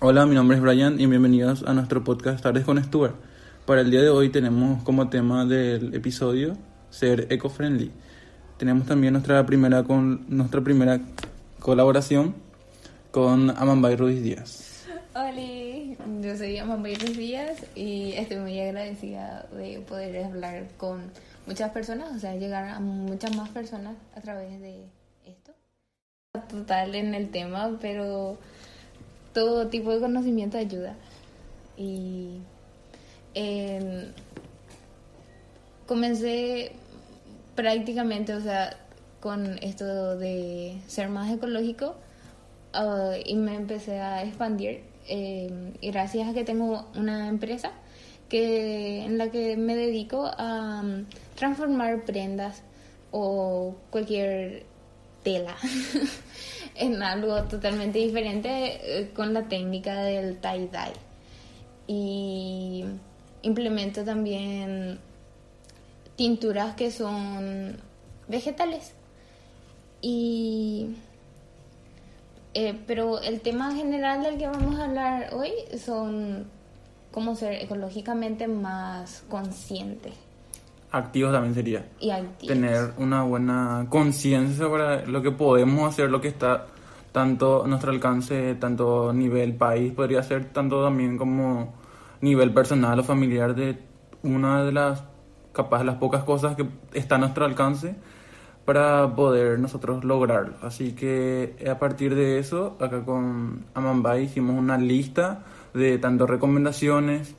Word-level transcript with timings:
Hola, 0.00 0.26
mi 0.26 0.36
nombre 0.36 0.56
es 0.56 0.62
Brian 0.62 1.00
y 1.00 1.06
bienvenidos 1.06 1.64
a 1.64 1.74
nuestro 1.74 2.04
podcast 2.04 2.40
Tardes 2.40 2.64
con 2.64 2.80
Stuart. 2.80 3.16
Para 3.66 3.80
el 3.80 3.90
día 3.90 4.00
de 4.00 4.10
hoy 4.10 4.28
tenemos 4.28 4.80
como 4.84 5.08
tema 5.08 5.44
del 5.44 5.92
episodio 5.92 6.56
ser 6.88 7.26
eco-friendly. 7.32 7.90
Tenemos 8.58 8.86
también 8.86 9.14
nuestra 9.14 9.44
primera, 9.44 9.82
con, 9.82 10.24
nuestra 10.28 10.60
primera 10.60 11.00
colaboración 11.58 12.36
con 13.10 13.50
Amambay 13.50 13.96
Ruiz 13.96 14.22
Díaz. 14.22 14.86
Hola, 15.16 15.32
yo 16.22 16.36
soy 16.36 16.58
Amambay 16.58 16.94
Ruiz 16.94 17.18
Díaz 17.18 17.66
y 17.74 18.12
estoy 18.12 18.36
muy 18.36 18.60
agradecida 18.60 19.48
de 19.50 19.80
poder 19.80 20.26
hablar 20.26 20.68
con 20.76 21.10
muchas 21.44 21.72
personas, 21.72 22.14
o 22.14 22.20
sea, 22.20 22.36
llegar 22.36 22.68
a 22.68 22.78
muchas 22.78 23.34
más 23.34 23.48
personas 23.48 23.96
a 24.14 24.20
través 24.20 24.60
de 24.60 24.84
esto. 25.26 25.52
Total 26.48 26.94
en 26.94 27.14
el 27.16 27.30
tema, 27.30 27.76
pero 27.80 28.38
todo 29.32 29.68
tipo 29.68 29.92
de 29.92 30.00
conocimiento 30.00 30.58
ayuda. 30.58 30.96
Y 31.76 32.40
comencé 35.86 36.72
prácticamente, 37.54 38.34
o 38.34 38.40
sea, 38.40 38.76
con 39.20 39.58
esto 39.62 40.16
de 40.16 40.78
ser 40.86 41.08
más 41.08 41.32
ecológico 41.32 41.96
uh, 42.74 43.14
y 43.24 43.34
me 43.34 43.54
empecé 43.54 44.00
a 44.00 44.22
expandir. 44.22 44.82
Em, 45.08 45.72
y 45.80 45.90
gracias 45.90 46.28
a 46.28 46.34
que 46.34 46.44
tengo 46.44 46.86
una 46.94 47.28
empresa 47.28 47.72
que 48.28 49.04
en 49.04 49.16
la 49.16 49.30
que 49.30 49.56
me 49.56 49.74
dedico 49.74 50.26
a 50.36 50.82
um, 50.84 51.06
transformar 51.34 52.04
prendas 52.04 52.62
o 53.10 53.74
cualquier 53.90 54.66
tela 55.28 55.54
en 56.74 57.02
algo 57.02 57.42
totalmente 57.44 57.98
diferente 57.98 58.48
eh, 58.82 59.10
con 59.12 59.34
la 59.34 59.46
técnica 59.46 60.02
del 60.02 60.40
tie-dye. 60.40 60.94
Y 61.86 62.84
implemento 63.42 64.04
también 64.04 64.98
tinturas 66.16 66.74
que 66.76 66.90
son 66.90 67.76
vegetales. 68.26 68.94
Y 70.00 70.96
eh, 72.54 72.78
pero 72.86 73.20
el 73.20 73.40
tema 73.42 73.74
general 73.74 74.22
del 74.22 74.38
que 74.38 74.46
vamos 74.46 74.78
a 74.78 74.84
hablar 74.84 75.34
hoy 75.34 75.52
son 75.84 76.46
cómo 77.12 77.36
ser 77.36 77.52
ecológicamente 77.52 78.48
más 78.48 79.24
consciente. 79.28 80.12
Activos 80.90 81.32
también 81.32 81.54
sería. 81.54 81.88
Y 82.00 82.10
activos. 82.10 82.46
Tener 82.46 82.92
una 82.96 83.22
buena 83.22 83.86
conciencia 83.88 84.56
sobre 84.56 85.06
lo 85.06 85.22
que 85.22 85.30
podemos 85.30 85.92
hacer, 85.92 86.10
lo 86.10 86.20
que 86.20 86.28
está 86.28 86.66
tanto 87.12 87.64
a 87.64 87.68
nuestro 87.68 87.90
alcance, 87.90 88.54
tanto 88.54 89.12
nivel 89.12 89.54
país, 89.54 89.92
podría 89.92 90.22
ser 90.22 90.46
tanto 90.46 90.82
también 90.82 91.18
como 91.18 91.74
nivel 92.20 92.52
personal 92.52 92.98
o 92.98 93.04
familiar 93.04 93.54
de 93.54 93.78
una 94.22 94.64
de 94.64 94.72
las 94.72 95.04
capaz 95.52 95.84
las 95.84 95.96
pocas 95.96 96.24
cosas 96.24 96.56
que 96.56 96.66
está 96.92 97.16
a 97.16 97.18
nuestro 97.18 97.44
alcance 97.44 97.96
para 98.64 99.14
poder 99.14 99.58
nosotros 99.58 100.04
lograrlo. 100.04 100.54
Así 100.62 100.92
que 100.92 101.56
a 101.68 101.78
partir 101.78 102.14
de 102.14 102.38
eso, 102.38 102.76
acá 102.80 103.04
con 103.04 103.64
Amambay 103.74 104.24
hicimos 104.24 104.56
una 104.56 104.76
lista 104.76 105.42
de 105.74 105.98
tanto 105.98 106.26
recomendaciones, 106.26 107.34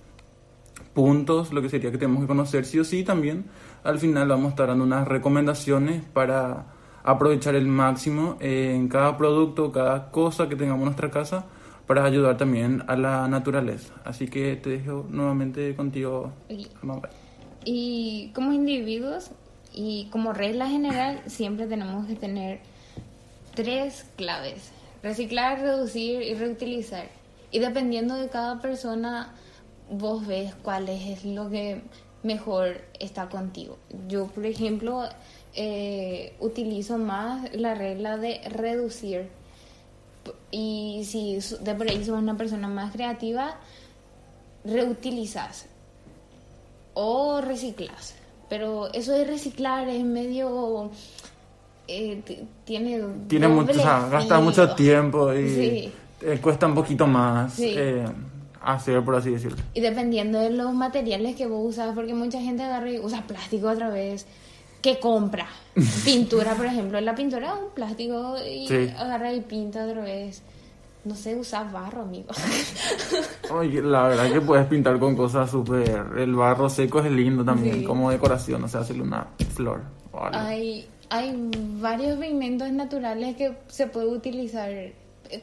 puntos, 0.94 1.54
lo 1.54 1.62
que 1.62 1.70
sería 1.70 1.92
que 1.92 1.98
tenemos 1.98 2.22
que 2.22 2.28
conocer 2.28 2.66
sí 2.66 2.80
o 2.80 2.84
sí 2.84 3.04
también. 3.04 3.45
Al 3.84 4.00
final 4.00 4.28
vamos 4.28 4.48
a 4.48 4.50
estar 4.50 4.68
dando 4.68 4.84
unas 4.84 5.08
recomendaciones 5.08 6.04
para 6.14 6.66
aprovechar 7.04 7.56
el 7.56 7.68
máximo 7.68 8.38
en 8.40 8.88
cada 8.88 9.17
producto, 9.17 9.72
cada 9.72 10.12
cosa 10.12 10.50
que 10.50 10.56
tengamos 10.56 10.80
en 10.80 10.86
nuestra 10.86 11.10
casa 11.10 11.45
para 11.88 12.06
ayudar 12.06 12.38
también 12.38 12.84
a 12.88 12.95
la 12.95 13.28
naturaleza. 13.28 13.94
Así 14.04 14.28
que 14.28 14.56
te 14.58 14.70
dejo 14.70 15.08
nuevamente 15.10 15.76
contigo, 15.76 16.32
Amambay. 16.84 17.12
Y 17.66 18.32
como 18.36 18.54
individuos 18.54 19.32
y 19.73 20.08
como 20.12 20.34
regla 20.34 20.67
general 20.67 21.21
siempre 21.27 21.67
tenemos 21.67 22.06
que 22.06 22.16
tener 22.16 22.60
tres 23.56 24.06
claves. 24.17 24.71
Reciclar, 25.02 25.61
reducir 25.61 26.21
y 26.21 26.33
reutilizar. 26.33 27.08
Y 27.52 27.60
dependiendo 27.60 28.16
de 28.16 28.30
cada 28.30 28.61
persona, 28.61 29.33
vos 29.89 30.26
ves 30.26 30.54
cuál 30.61 30.89
es 30.89 31.26
lo 31.26 31.50
que 31.50 31.82
mejor 32.23 32.82
está 33.00 33.30
contigo. 33.30 33.77
Yo, 34.08 34.27
por 34.27 34.45
ejemplo, 34.45 35.04
eh, 35.55 36.33
utilizo 36.39 36.98
más 36.98 37.54
la 37.55 37.76
regla 37.76 38.17
de 38.17 38.42
reducir. 38.50 39.30
Y 40.52 41.04
si 41.05 41.39
de 41.61 41.76
por 41.76 41.89
ahí 41.89 42.04
sos 42.04 42.20
una 42.20 42.38
persona 42.38 42.67
más 42.67 42.92
creativa, 42.92 43.55
reutilizas 44.64 45.67
o 46.94 47.42
reciclas. 47.42 48.16
Pero 48.50 48.92
eso 48.94 49.14
de 49.14 49.26
reciclar 49.26 49.88
es 49.88 50.04
medio... 50.04 50.92
Eh, 51.88 52.21
tiene 52.66 53.04
tiene 53.27 53.48
mucho, 53.48 53.71
o 53.71 53.73
sea, 53.73 54.08
gasta 54.11 54.39
mucho 54.39 54.76
tiempo 54.76 55.33
y 55.33 55.92
cuesta 56.39 56.67
un 56.67 56.76
poquito 56.76 57.08
más 57.08 57.60
eh, 57.60 58.06
hacer, 58.61 59.03
por 59.03 59.15
así 59.15 59.31
decirlo. 59.31 59.58
Y 59.73 59.81
dependiendo 59.81 60.39
de 60.39 60.49
los 60.49 60.73
materiales 60.73 61.36
que 61.36 61.47
vos 61.47 61.73
usas, 61.73 61.93
porque 61.95 62.14
mucha 62.14 62.42
gente 62.42 62.64
agarra 62.64 62.92
y 62.92 62.99
usa 62.99 63.23
plástico 63.25 63.70
otra 63.70 63.89
vez, 63.89 64.25
que 64.81 64.99
compra 64.99 65.47
pintura, 66.05 66.55
por 66.55 66.65
ejemplo, 66.65 66.99
la 67.02 67.15
pintura 67.15 67.53
es 67.53 67.59
un 67.59 67.70
plástico 67.73 68.36
y 68.45 68.71
agarra 68.97 69.33
y 69.33 69.42
pinta 69.42 69.86
otra 69.86 70.02
vez. 70.02 70.42
No 71.05 71.15
sé 71.15 71.33
usar 71.36 71.71
barro, 71.71 72.02
amigo. 72.02 72.27
Oye, 73.52 73.81
la 73.81 74.09
verdad 74.09 74.31
que 74.31 74.42
puedes 74.42 74.67
pintar 74.67 74.99
con 74.99 75.15
cosas 75.15 75.49
súper... 75.49 76.05
El 76.17 76.36
barro 76.36 76.70
seco 76.70 76.99
es 76.99 77.09
lindo 77.09 77.43
también, 77.43 77.86
como 77.86 78.11
decoración, 78.11 78.65
o 78.65 78.67
sea, 78.67 78.81
hacerle 78.81 79.03
una 79.03 79.26
flor. 79.55 79.81
Hay, 80.33 80.86
hay 81.09 81.52
varios 81.80 82.20
pigmentos 82.20 82.70
naturales 82.71 83.37
que 83.37 83.58
se 83.67 83.87
puede 83.87 84.08
utilizar. 84.08 84.70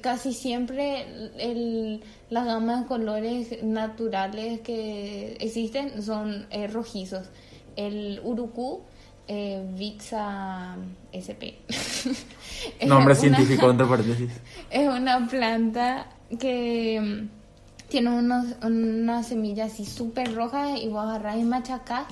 Casi 0.01 0.33
siempre 0.33 1.07
el, 1.39 2.03
las 2.31 2.45
gamas 2.45 2.83
de 2.83 2.87
colores 2.87 3.63
naturales 3.63 4.61
que 4.61 5.37
existen 5.41 6.03
son 6.03 6.47
eh, 6.51 6.67
rojizos. 6.67 7.29
El 7.77 8.21
urucú 8.25 8.83
eh, 9.29 9.65
Vixa 9.77 10.77
SP. 11.11 11.59
Nombre 12.87 13.15
científico, 13.15 13.71
entre 13.71 13.87
paréntesis. 13.87 14.31
Es 14.71 14.89
una 14.89 15.27
planta 15.29 16.07
que 16.39 17.01
mm, 17.01 17.89
tiene 17.89 18.11
unos, 18.11 18.47
unas 18.63 19.27
semillas 19.27 19.73
así 19.73 19.85
súper 19.85 20.35
rojas 20.35 20.81
y 20.81 20.89
vos 20.89 21.05
agarrás 21.05 21.39
y 21.39 21.45
machacás 21.45 22.07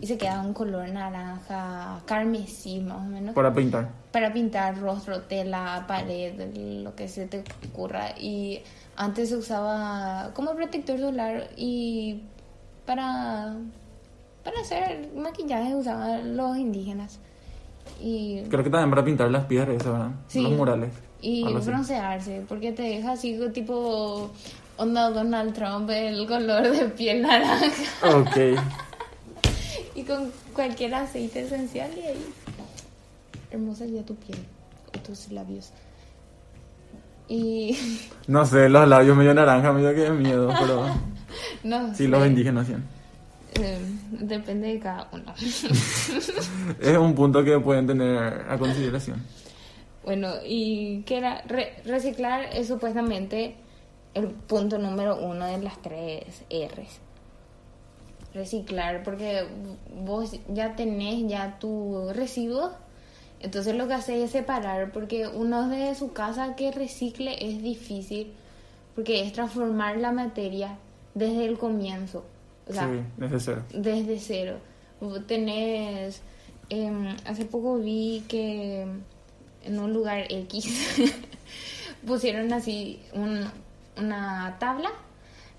y 0.00 0.06
se 0.06 0.18
queda 0.18 0.40
un 0.40 0.52
color 0.52 0.88
naranja, 0.88 2.00
carmesí 2.06 2.80
más 2.80 2.98
o 2.98 3.08
menos. 3.08 3.34
Para 3.34 3.52
pintar. 3.52 3.90
Para 4.10 4.32
pintar 4.32 4.78
rostro, 4.78 5.22
tela, 5.22 5.84
pared, 5.86 6.34
lo 6.82 6.94
que 6.94 7.08
se 7.08 7.26
te 7.26 7.44
ocurra. 7.70 8.10
Y 8.18 8.62
antes 8.96 9.30
se 9.30 9.36
usaba 9.36 10.30
como 10.34 10.54
protector 10.54 10.98
solar 10.98 11.48
y 11.56 12.22
para 12.86 13.56
para 14.44 14.60
hacer 14.60 15.10
maquillaje 15.14 15.74
usaban 15.74 16.36
los 16.36 16.56
indígenas. 16.56 17.20
Y... 18.00 18.42
Creo 18.48 18.64
que 18.64 18.70
también 18.70 18.90
para 18.90 19.04
pintar 19.04 19.30
las 19.30 19.44
piedras, 19.44 19.84
¿verdad? 19.84 20.10
Los 20.34 20.52
murales. 20.52 20.92
Y 21.20 21.44
broncearse, 21.44 22.44
porque 22.48 22.72
te 22.72 22.82
deja 22.82 23.12
así 23.12 23.38
tipo 23.52 24.30
onda 24.76 25.10
Donald 25.10 25.52
Trump, 25.52 25.88
el 25.90 26.26
color 26.26 26.68
de 26.70 26.86
piel 26.86 27.22
naranja. 27.22 27.68
Ok. 28.02 28.58
y 29.94 30.02
con 30.04 30.32
cualquier 30.54 30.94
aceite 30.94 31.40
esencial 31.40 31.90
y 31.96 32.00
ahí. 32.00 32.26
Hermosa 33.50 33.84
ya 33.86 34.02
tu 34.02 34.14
piel 34.14 34.38
o 34.94 34.98
tus 35.00 35.30
labios. 35.30 35.72
Y. 37.28 37.76
No 38.28 38.46
sé, 38.46 38.68
los 38.68 38.88
labios 38.88 39.16
medio 39.16 39.34
naranja, 39.34 39.72
medio 39.72 39.94
que 39.94 40.10
miedo, 40.10 40.52
pero. 40.58 40.86
no. 41.64 41.94
Sí, 41.94 42.06
los 42.06 42.26
indígenas 42.26 42.64
hacían. 42.64 42.84
Eh, 43.60 43.78
depende 44.10 44.68
de 44.68 44.78
cada 44.78 45.08
uno. 45.12 45.34
es 46.80 46.96
un 46.96 47.14
punto 47.14 47.44
que 47.44 47.58
pueden 47.58 47.86
tener 47.86 48.46
a 48.48 48.56
consideración. 48.58 49.22
Bueno, 50.04 50.34
y 50.44 51.02
que 51.02 51.18
era 51.18 51.44
reciclar 51.84 52.44
es 52.52 52.68
supuestamente 52.68 53.54
el 54.14 54.28
punto 54.28 54.78
número 54.78 55.16
uno 55.16 55.46
de 55.46 55.58
las 55.58 55.80
tres 55.80 56.42
R's. 56.50 57.00
Reciclar, 58.34 59.02
porque 59.02 59.44
vos 60.04 60.38
ya 60.48 60.74
tenés 60.74 61.28
ya 61.28 61.58
tu 61.58 62.10
residuo, 62.14 62.70
entonces 63.40 63.74
lo 63.74 63.88
que 63.88 63.94
hace 63.94 64.22
es 64.22 64.30
separar, 64.30 64.92
porque 64.92 65.28
uno 65.28 65.68
de 65.68 65.94
su 65.94 66.12
casa 66.12 66.56
que 66.56 66.72
recicle 66.72 67.36
es 67.46 67.62
difícil, 67.62 68.32
porque 68.94 69.22
es 69.22 69.32
transformar 69.32 69.98
la 69.98 70.12
materia 70.12 70.78
desde 71.14 71.44
el 71.44 71.58
comienzo 71.58 72.24
sí, 72.68 73.02
desde 73.16 73.40
cero. 73.40 73.62
Desde 73.72 74.18
cero. 74.18 74.56
Tenés, 75.26 76.22
em, 76.68 77.16
hace 77.26 77.44
poco 77.44 77.78
vi 77.78 78.24
que 78.28 78.86
en 79.64 79.78
un 79.78 79.92
lugar 79.92 80.26
X 80.28 81.06
pusieron 82.06 82.52
así 82.52 83.00
un, 83.12 83.44
una 83.96 84.56
tabla 84.58 84.90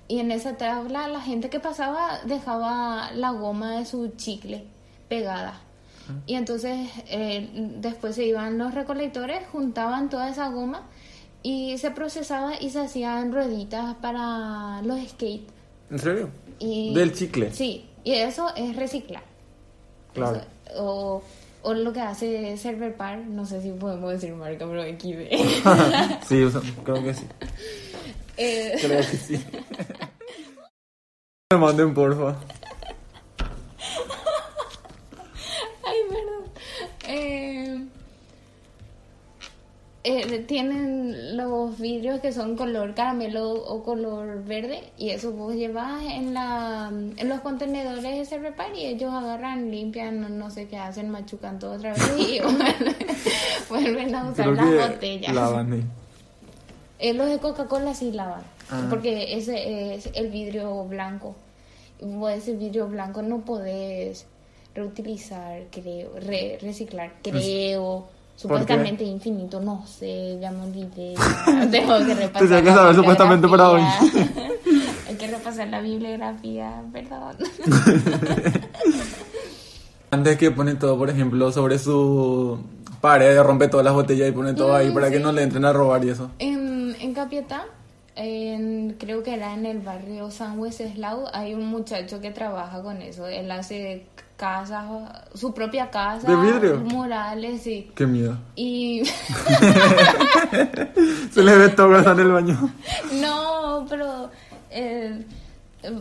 y 0.08 0.20
en 0.20 0.32
esa 0.32 0.58
tabla 0.58 1.08
la 1.08 1.22
gente 1.22 1.50
que 1.50 1.60
pasaba 1.60 2.20
dejaba 2.26 3.12
la 3.14 3.32
goma 3.32 3.78
de 3.78 3.86
su 3.86 4.10
chicle 4.18 4.66
pegada. 5.10 5.60
Y 6.26 6.36
entonces 6.36 6.90
eh, 7.08 7.50
después 7.78 8.16
se 8.16 8.26
iban 8.26 8.58
los 8.58 8.74
recolectores, 8.76 9.40
juntaban 9.52 10.10
toda 10.10 10.30
esa 10.30 10.50
goma 10.50 10.82
y 11.42 11.78
se 11.78 11.92
procesaba 11.92 12.60
y 12.60 12.70
se 12.72 12.82
hacían 12.82 13.32
rueditas 13.32 13.96
para 13.96 14.82
los 14.82 15.00
skate. 15.10 15.48
¿En 15.90 16.00
serio? 16.00 16.30
Y, 16.60 16.94
Del 16.94 17.14
chicle. 17.14 17.52
Sí, 17.54 17.86
y 18.04 18.14
eso 18.14 18.54
es 18.56 18.76
reciclar. 18.76 19.24
Claro. 20.14 20.38
Eso- 20.38 20.48
o, 20.84 21.24
o 21.62 21.74
lo 21.74 21.94
que 21.94 22.02
hace 22.02 22.58
Server 22.58 22.96
Par, 22.98 23.20
no 23.20 23.46
sé 23.46 23.62
si 23.62 23.70
podemos 23.72 24.12
decir 24.12 24.34
marca, 24.34 24.66
pero 24.68 24.84
XD. 24.84 26.24
sí, 26.28 26.44
o 26.44 26.50
sea, 26.52 26.62
creo 26.84 27.02
que 27.04 27.14
sí. 27.14 27.26
Eh, 28.36 28.74
Creo 28.82 28.98
que 28.98 29.04
sí. 29.18 29.36
Me 31.54 31.60
manden, 31.60 31.94
porfa. 31.94 32.30
Ay, 35.86 35.98
perdón. 36.10 36.50
Eh, 37.08 37.86
eh, 40.06 40.40
tienen 40.48 41.38
los 41.38 41.78
vidrios 41.80 42.20
que 42.22 42.32
son 42.34 42.58
color 42.58 42.96
caramelo 42.96 43.52
o 43.52 43.84
color 43.84 44.44
verde 44.46 44.92
y 44.98 45.12
eso 45.12 45.32
vos 45.32 45.54
llevas 45.54 46.02
en 46.04 46.34
la 46.34 46.88
en 46.92 47.30
los 47.30 47.40
contenedores 47.42 48.02
de 48.04 48.26
Cervepar 48.26 48.76
y 48.76 48.86
ellos 48.88 49.14
agarran, 49.14 49.70
limpian, 49.70 50.22
no, 50.22 50.30
no 50.30 50.50
sé 50.50 50.68
qué 50.68 50.78
hacen, 50.78 51.10
machucan 51.12 51.60
todo 51.60 51.74
otra 51.74 51.92
vez 51.94 52.14
y 52.18 52.40
vuelven, 52.42 52.96
vuelven 53.70 54.16
a 54.16 54.24
usar 54.32 54.46
Creo 54.56 54.56
las 54.56 54.70
que 54.90 54.94
botellas. 54.96 55.36
lavan 55.36 55.72
ahí. 55.74 55.84
Eh, 57.00 57.14
los 57.14 57.30
de 57.30 57.38
Coca-Cola 57.38 57.94
sí 57.94 58.12
lavan, 58.12 58.42
Ah. 58.72 58.88
porque 58.90 59.36
ese 59.38 59.94
es 59.96 60.10
el 60.16 60.30
vidrio 60.32 60.86
blanco. 60.86 61.36
Vos 62.04 62.32
ese 62.32 62.54
vidrio 62.54 62.88
blanco 62.88 63.22
no 63.22 63.40
podés 63.42 64.26
reutilizar, 64.76 65.64
creo, 65.72 66.12
re- 66.20 66.58
reciclar, 66.62 67.14
creo. 67.22 68.08
Supuestamente 68.36 69.04
infinito, 69.04 69.60
no 69.62 69.86
sé, 69.86 70.38
ya 70.42 70.52
me 70.52 70.64
olvidé. 70.64 71.14
Tengo 71.72 71.98
que 72.00 72.16
repasar. 72.16 72.40
Tendría 72.48 72.62
que 72.64 72.72
saber 72.72 72.96
supuestamente 72.96 73.48
para 73.48 73.70
hoy. 73.70 73.82
Hay 75.08 75.16
que 75.16 75.28
repasar 75.28 75.68
la 75.68 75.80
bibliografía, 75.82 76.82
perdón. 76.92 77.36
Antes 80.12 80.38
que 80.38 80.52
pone 80.52 80.76
todo, 80.76 80.98
por 80.98 81.10
ejemplo, 81.10 81.52
sobre 81.52 81.80
su 81.80 82.60
pared, 83.02 83.40
rompe 83.42 83.68
todas 83.68 83.84
las 83.84 83.94
botellas 83.94 84.30
y 84.30 84.32
pone 84.32 84.54
todo 84.54 84.76
ahí 84.76 84.90
Mm, 84.90 84.94
para 84.94 85.10
que 85.10 85.18
sí. 85.18 85.24
no 85.24 85.32
le 85.32 85.44
entren 85.44 85.66
a 85.66 85.74
robar 85.74 86.04
y 86.06 86.10
eso. 86.10 86.30
En, 86.40 86.96
en 87.00 87.14
Capiatá, 87.14 87.66
en- 88.16 88.96
creo 89.00 89.24
que 89.24 89.34
era 89.34 89.54
en 89.54 89.66
el 89.66 89.80
barrio 89.80 90.30
San 90.32 90.60
Wenceslao, 90.60 91.28
hay 91.34 91.54
un 91.54 91.66
muchacho 91.66 92.22
que 92.22 92.32
trabaja 92.32 92.82
con 92.82 93.02
eso. 93.02 93.28
Él 93.28 93.50
hace 93.52 94.06
casas, 94.38 94.86
su 95.36 95.54
propia 95.54 95.90
casa. 95.90 96.28
¿De 96.28 96.36
vidrio? 96.36 96.78
Murales, 96.78 97.62
sí. 97.62 97.92
Qué 97.96 98.06
miedo. 98.06 98.38
Y 98.56 99.04
Se 101.32 101.44
le 101.44 101.58
ve 101.58 101.70
todo 101.70 101.98
en 102.12 102.20
el 102.20 102.32
baño. 102.32 102.70
no, 103.22 103.86
pero 103.90 104.30
eh, 104.70 105.24
eh, 105.84 106.00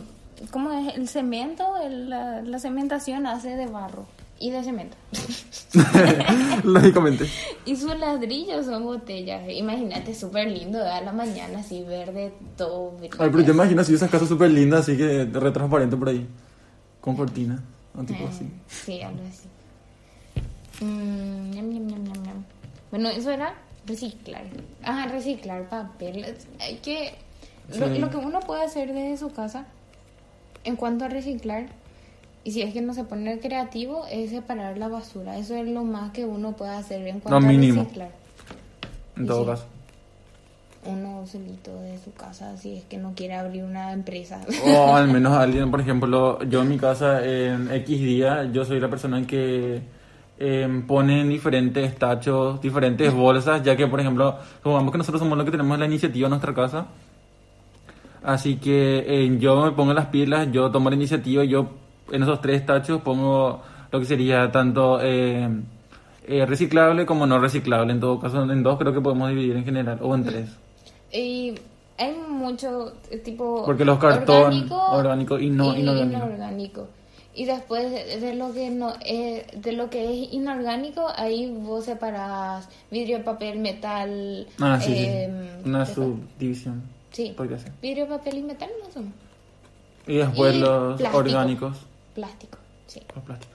¿cómo 0.51 0.71
es? 0.71 0.95
El 0.95 1.07
cemento, 1.07 1.77
el- 1.81 2.09
la, 2.09 2.41
la 2.41 2.59
cementación 2.59 3.25
hace 3.27 3.55
de 3.55 3.67
barro 3.67 4.05
y 4.39 4.49
de 4.51 4.63
cemento. 4.63 4.97
Lógicamente. 6.63 7.25
Y 7.65 7.77
sus 7.77 7.97
ladrillos 7.97 8.65
son 8.65 8.83
botellas. 8.83 9.49
Imagínate, 9.49 10.13
súper 10.13 10.49
lindo, 10.51 10.79
¿verdad? 10.79 10.97
a 10.97 11.01
la 11.01 11.13
mañana 11.13 11.59
así 11.59 11.81
verde, 11.83 12.33
todo. 12.57 12.91
Ay, 12.99 13.29
pero 13.31 13.39
yo 13.39 13.53
imagino 13.53 13.81
así 13.81 13.93
esas 13.93 14.11
casas 14.11 14.27
súper 14.27 14.51
lindas, 14.51 14.81
así 14.81 14.97
que 14.97 15.23
re 15.25 15.51
transparente 15.51 15.95
por 15.95 16.09
ahí. 16.09 16.27
Con 16.99 17.15
cortina. 17.15 17.63
O 17.97 18.03
tipo 18.03 18.23
Eh, 18.23 18.27
así. 18.29 18.49
Sí, 18.67 19.01
algo 19.01 19.21
así. 19.29 19.47
Mm. 20.83 21.51
Bueno, 22.91 23.09
eso 23.09 23.31
era 23.31 23.55
reciclar. 23.85 24.43
Ah, 24.83 25.07
reciclar 25.09 25.69
papel. 25.69 26.35
Hay 26.59 26.75
que... 26.77 27.15
Lo 27.77 28.09
que 28.09 28.17
uno 28.17 28.41
puede 28.41 28.63
hacer 28.63 28.93
desde 28.93 29.17
su 29.17 29.31
casa 29.31 29.65
en 30.65 30.75
cuanto 30.75 31.05
a 31.05 31.07
reciclar, 31.07 31.67
y 32.43 32.51
si 32.51 32.61
es 32.61 32.73
que 32.73 32.81
no 32.81 32.93
se 32.93 33.05
pone 33.05 33.39
creativo, 33.39 34.05
es 34.11 34.31
separar 34.31 34.77
la 34.77 34.89
basura. 34.89 35.37
Eso 35.37 35.55
es 35.55 35.67
lo 35.67 35.83
más 35.83 36.11
que 36.11 36.25
uno 36.25 36.53
puede 36.53 36.71
hacer 36.71 37.07
en 37.07 37.19
cuanto 37.19 37.39
mínimo. 37.47 37.81
a 37.81 37.83
reciclar. 37.85 38.11
En 39.15 39.23
Y 39.23 39.27
todo 39.27 39.43
sí. 39.43 39.49
caso. 39.51 39.65
Uno 40.85 41.25
solito 41.25 41.79
de 41.81 41.97
su 41.99 42.11
casa, 42.13 42.57
si 42.57 42.75
es 42.75 42.83
que 42.83 42.97
no 42.97 43.13
quiere 43.15 43.35
abrir 43.35 43.63
una 43.63 43.93
empresa. 43.93 44.41
O 44.65 44.93
al 44.95 45.07
menos 45.07 45.31
alguien, 45.31 45.71
por 45.71 45.79
ejemplo, 45.79 46.43
yo 46.43 46.61
en 46.61 46.69
mi 46.69 46.77
casa 46.77 47.25
en 47.25 47.71
X 47.71 47.99
día, 48.01 48.43
yo 48.51 48.65
soy 48.65 48.81
la 48.81 48.89
persona 48.89 49.25
que 49.25 49.81
eh, 50.37 50.83
pone 50.85 51.21
en 51.21 51.29
diferentes 51.29 51.95
tachos, 51.95 52.59
diferentes 52.59 53.13
bolsas, 53.15 53.63
ya 53.63 53.77
que, 53.77 53.87
por 53.87 54.01
ejemplo, 54.01 54.37
supongamos 54.57 54.91
que 54.91 54.97
nosotros 54.97 55.21
somos 55.21 55.37
los 55.37 55.45
que 55.45 55.51
tenemos 55.51 55.79
la 55.79 55.85
iniciativa 55.85 56.25
en 56.25 56.31
nuestra 56.31 56.53
casa. 56.53 56.87
Así 58.21 58.57
que 58.57 59.05
eh, 59.07 59.37
yo 59.39 59.63
me 59.63 59.71
pongo 59.71 59.93
las 59.93 60.07
pilas, 60.07 60.49
yo 60.51 60.69
tomo 60.69 60.89
la 60.89 60.95
iniciativa, 60.97 61.45
yo 61.45 61.69
en 62.11 62.23
esos 62.23 62.41
tres 62.41 62.65
tachos 62.65 63.01
pongo 63.01 63.61
lo 63.91 63.99
que 63.99 64.05
sería 64.05 64.51
tanto 64.51 64.99
eh, 65.01 65.47
eh, 66.27 66.45
reciclable 66.45 67.05
como 67.05 67.25
no 67.25 67.39
reciclable. 67.39 67.93
En 67.93 67.99
todo 67.99 68.19
caso, 68.19 68.43
en 68.43 68.63
dos 68.63 68.77
creo 68.79 68.93
que 68.93 69.01
podemos 69.01 69.29
dividir 69.29 69.55
en 69.55 69.65
general, 69.65 69.99
o 70.01 70.15
en 70.15 70.23
tres. 70.23 70.49
Y 71.11 71.53
hay 71.97 72.15
mucho 72.27 72.93
tipo 73.23 73.63
Porque 73.65 73.85
los 73.85 73.99
cartón 73.99 74.43
orgánico, 74.45 74.75
orgánico 74.91 75.39
y 75.39 75.49
no 75.49 75.75
y 75.75 75.81
inorgánico. 75.81 76.17
inorgánico. 76.17 76.87
Y 77.35 77.45
después 77.45 77.91
de, 77.91 78.35
lo 78.35 78.53
que 78.53 78.69
no 78.69 78.93
eh, 79.03 79.47
de 79.55 79.71
lo 79.71 79.89
que 79.89 80.05
es 80.05 80.33
inorgánico, 80.33 81.07
ahí 81.15 81.51
vos 81.51 81.85
separás 81.85 82.69
vidrio, 82.91 83.23
papel, 83.23 83.59
metal. 83.59 84.47
Ah, 84.59 84.79
sí, 84.79 84.93
em, 84.95 85.41
sí. 85.41 85.49
Una 85.65 85.85
¿qué 85.85 85.93
subdivisión. 85.93 86.83
Sí. 87.11 87.33
Podría 87.35 87.57
ser. 87.57 87.71
Vidrio, 87.81 88.07
papel 88.07 88.37
y 88.37 88.43
metal 88.43 88.69
no 88.83 88.91
son. 88.91 89.13
Y 90.05 90.17
después 90.17 90.55
Y 90.55 90.59
los 90.59 90.97
plástico. 90.97 91.17
orgánicos. 91.17 91.77
Plástico, 92.15 92.57
sí. 92.87 93.01
Los 93.15 93.23
plásticos. 93.23 93.53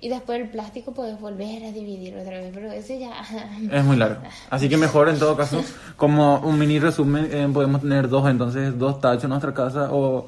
Y 0.00 0.08
después 0.10 0.38
el 0.40 0.48
plástico 0.50 0.92
puedes 0.92 1.18
volver 1.18 1.64
a 1.64 1.72
dividir 1.72 2.14
otra 2.16 2.38
vez, 2.38 2.50
pero 2.54 2.70
ese 2.70 2.98
ya... 2.98 3.12
Es 3.72 3.84
muy 3.84 3.96
largo. 3.96 4.20
Así 4.50 4.68
que 4.68 4.76
mejor 4.76 5.08
en 5.08 5.18
todo 5.18 5.36
caso, 5.36 5.62
como 5.96 6.38
un 6.40 6.58
mini 6.58 6.78
resumen, 6.78 7.28
eh, 7.32 7.48
podemos 7.52 7.80
tener 7.80 8.08
dos, 8.08 8.28
entonces, 8.28 8.78
dos 8.78 9.00
tachos 9.00 9.24
en 9.24 9.30
nuestra 9.30 9.54
casa. 9.54 9.88
O 9.92 10.26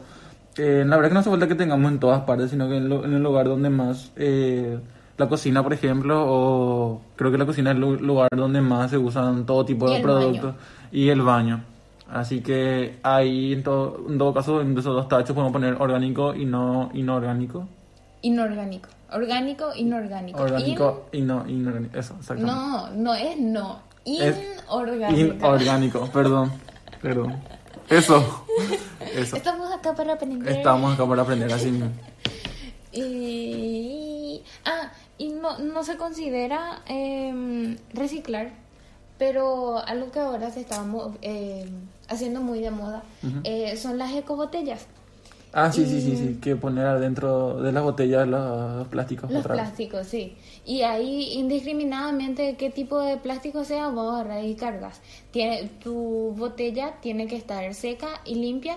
eh, 0.56 0.84
la 0.86 0.96
verdad 0.96 1.10
que 1.10 1.14
no 1.14 1.20
hace 1.20 1.30
falta 1.30 1.46
que 1.48 1.54
tengamos 1.54 1.92
en 1.92 2.00
todas 2.00 2.22
partes, 2.22 2.50
sino 2.50 2.66
que 2.68 2.78
en, 2.78 2.88
lo- 2.88 3.04
en 3.04 3.12
el 3.12 3.22
lugar 3.22 3.46
donde 3.46 3.68
más. 3.70 4.10
eh, 4.16 4.78
la 5.18 5.28
cocina, 5.28 5.62
por 5.64 5.72
ejemplo, 5.72 6.24
o 6.26 7.02
creo 7.16 7.30
que 7.32 7.38
la 7.38 7.44
cocina 7.44 7.70
es 7.70 7.74
el 7.76 7.80
lu- 7.82 7.96
lugar 7.96 8.28
donde 8.34 8.60
más 8.60 8.90
se 8.90 8.98
usan 8.98 9.44
todo 9.46 9.64
tipo 9.66 9.90
de 9.90 10.00
productos. 10.00 10.54
baño. 10.54 10.56
Y 10.92 11.08
el 11.10 11.22
baño. 11.22 11.62
Así 12.10 12.40
que 12.40 12.98
ahí, 13.02 13.52
en 13.52 13.62
todo, 13.62 14.04
en 14.08 14.16
todo 14.18 14.32
caso, 14.32 14.60
en 14.60 14.76
esos 14.76 14.94
dos 14.94 15.08
tachos 15.08 15.34
podemos 15.34 15.52
poner 15.52 15.74
orgánico 15.74 16.34
y 16.34 16.44
no 16.44 16.90
inorgánico. 16.94 17.68
Inorgánico. 18.22 18.88
Orgánico, 19.12 19.74
inorgánico. 19.74 20.40
Orgánico 20.42 21.06
y 21.12 21.20
no 21.22 21.46
inorgánico. 21.48 21.98
Eso, 21.98 22.14
In- 22.14 22.20
exactamente. 22.20 22.52
No, 22.52 22.90
no 22.90 23.14
es 23.14 23.38
no. 23.38 23.80
Inorgánico. 24.04 25.34
Inorgánico, 25.34 26.06
perdón. 26.12 26.52
Perdón. 27.02 27.36
Eso. 27.90 28.44
Eso. 29.14 29.36
Estamos 29.36 29.72
acá 29.72 29.94
para 29.94 30.14
aprender. 30.14 30.48
Estamos 30.56 30.94
acá 30.94 31.06
para 31.06 31.22
aprender 31.22 31.52
así 31.52 31.70
mismo. 31.70 31.90
Y, 32.90 34.42
ah, 34.64 34.90
y 35.18 35.28
no, 35.28 35.58
no 35.58 35.84
se 35.84 35.96
considera 35.96 36.82
em, 36.86 37.76
reciclar, 37.92 38.50
pero 39.18 39.78
algo 39.78 40.10
que 40.10 40.18
ahora 40.20 40.50
se 40.50 40.60
está 40.62 40.82
em, 41.22 41.68
haciendo 42.08 42.40
muy 42.40 42.60
de 42.60 42.70
moda 42.70 43.02
eh, 43.44 43.76
son 43.76 43.98
las 43.98 44.12
ecobotellas. 44.14 44.86
Ah, 45.52 45.72
sí, 45.72 45.86
sí, 45.86 46.00
sí, 46.02 46.16
sí. 46.16 46.38
Que 46.42 46.56
poner 46.56 46.86
adentro 46.86 47.60
de 47.62 47.72
las 47.72 47.82
botellas 47.82 48.28
los, 48.28 48.76
los 48.76 48.88
plásticos. 48.88 49.30
Los 49.30 49.46
plásticos, 49.46 50.06
sí. 50.06 50.36
Y 50.66 50.82
ahí 50.82 51.32
indiscriminadamente 51.32 52.56
qué 52.56 52.70
tipo 52.70 53.00
de 53.00 53.16
plástico 53.16 53.64
sea, 53.64 53.88
vos 53.88 54.14
agarras 54.14 54.44
y 54.44 54.54
cargas. 54.54 55.00
Tiene, 55.30 55.70
tu 55.82 56.34
botella 56.36 56.96
tiene 57.00 57.26
que 57.26 57.36
estar 57.36 57.72
seca 57.74 58.08
y 58.26 58.34
limpia. 58.34 58.76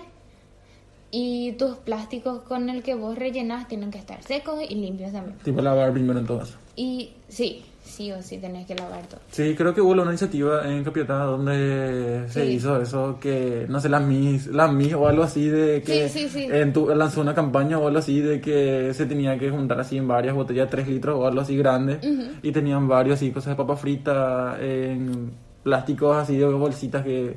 Y 1.10 1.52
tus 1.52 1.76
plásticos 1.76 2.42
con 2.42 2.70
el 2.70 2.82
que 2.82 2.94
vos 2.94 3.18
rellenas 3.18 3.68
tienen 3.68 3.90
que 3.90 3.98
estar 3.98 4.22
secos 4.22 4.62
y 4.66 4.74
limpios 4.74 5.12
también. 5.12 5.36
Tipo 5.40 5.60
lavar 5.60 5.92
primero 5.92 6.18
en 6.18 6.26
todo 6.26 6.38
caso. 6.38 6.56
Y 6.74 7.10
sí, 7.28 7.66
sí 7.82 8.10
o 8.12 8.22
sí 8.22 8.38
tenés 8.38 8.66
que 8.66 8.74
lavar 8.74 9.06
todo. 9.06 9.20
Sí, 9.30 9.54
creo 9.54 9.74
que 9.74 9.80
hubo 9.80 9.92
una 9.92 10.04
iniciativa 10.04 10.66
en 10.66 10.84
Capiatá 10.84 11.24
donde 11.24 12.24
se 12.28 12.46
hizo 12.46 12.80
eso, 12.80 13.18
que 13.20 13.66
no 13.68 13.80
sé, 13.80 13.88
las 13.88 14.02
mis, 14.02 14.46
las 14.46 14.72
mis 14.72 14.94
o 14.94 15.06
algo 15.06 15.22
así 15.22 15.48
de 15.48 15.82
que 15.82 16.08
Sí, 16.08 16.20
sí, 16.20 16.28
sí. 16.28 16.48
En 16.50 16.72
tu, 16.72 16.88
lanzó 16.94 17.20
una 17.20 17.34
campaña 17.34 17.78
o 17.78 17.86
algo 17.86 17.98
así 17.98 18.20
de 18.20 18.40
que 18.40 18.94
se 18.94 19.06
tenía 19.06 19.38
que 19.38 19.50
juntar 19.50 19.80
así 19.80 19.98
en 19.98 20.08
varias 20.08 20.34
botellas, 20.34 20.70
3 20.70 20.88
litros 20.88 21.18
o 21.18 21.26
algo 21.26 21.40
así 21.40 21.56
grande 21.56 21.98
y 22.42 22.52
tenían 22.52 22.88
varios 22.88 23.16
así, 23.16 23.30
cosas 23.30 23.50
de 23.50 23.56
papa 23.56 23.76
frita 23.76 24.56
en 24.60 25.32
plásticos 25.62 26.16
así 26.16 26.36
de 26.36 26.46
bolsitas 26.46 27.04
que 27.04 27.36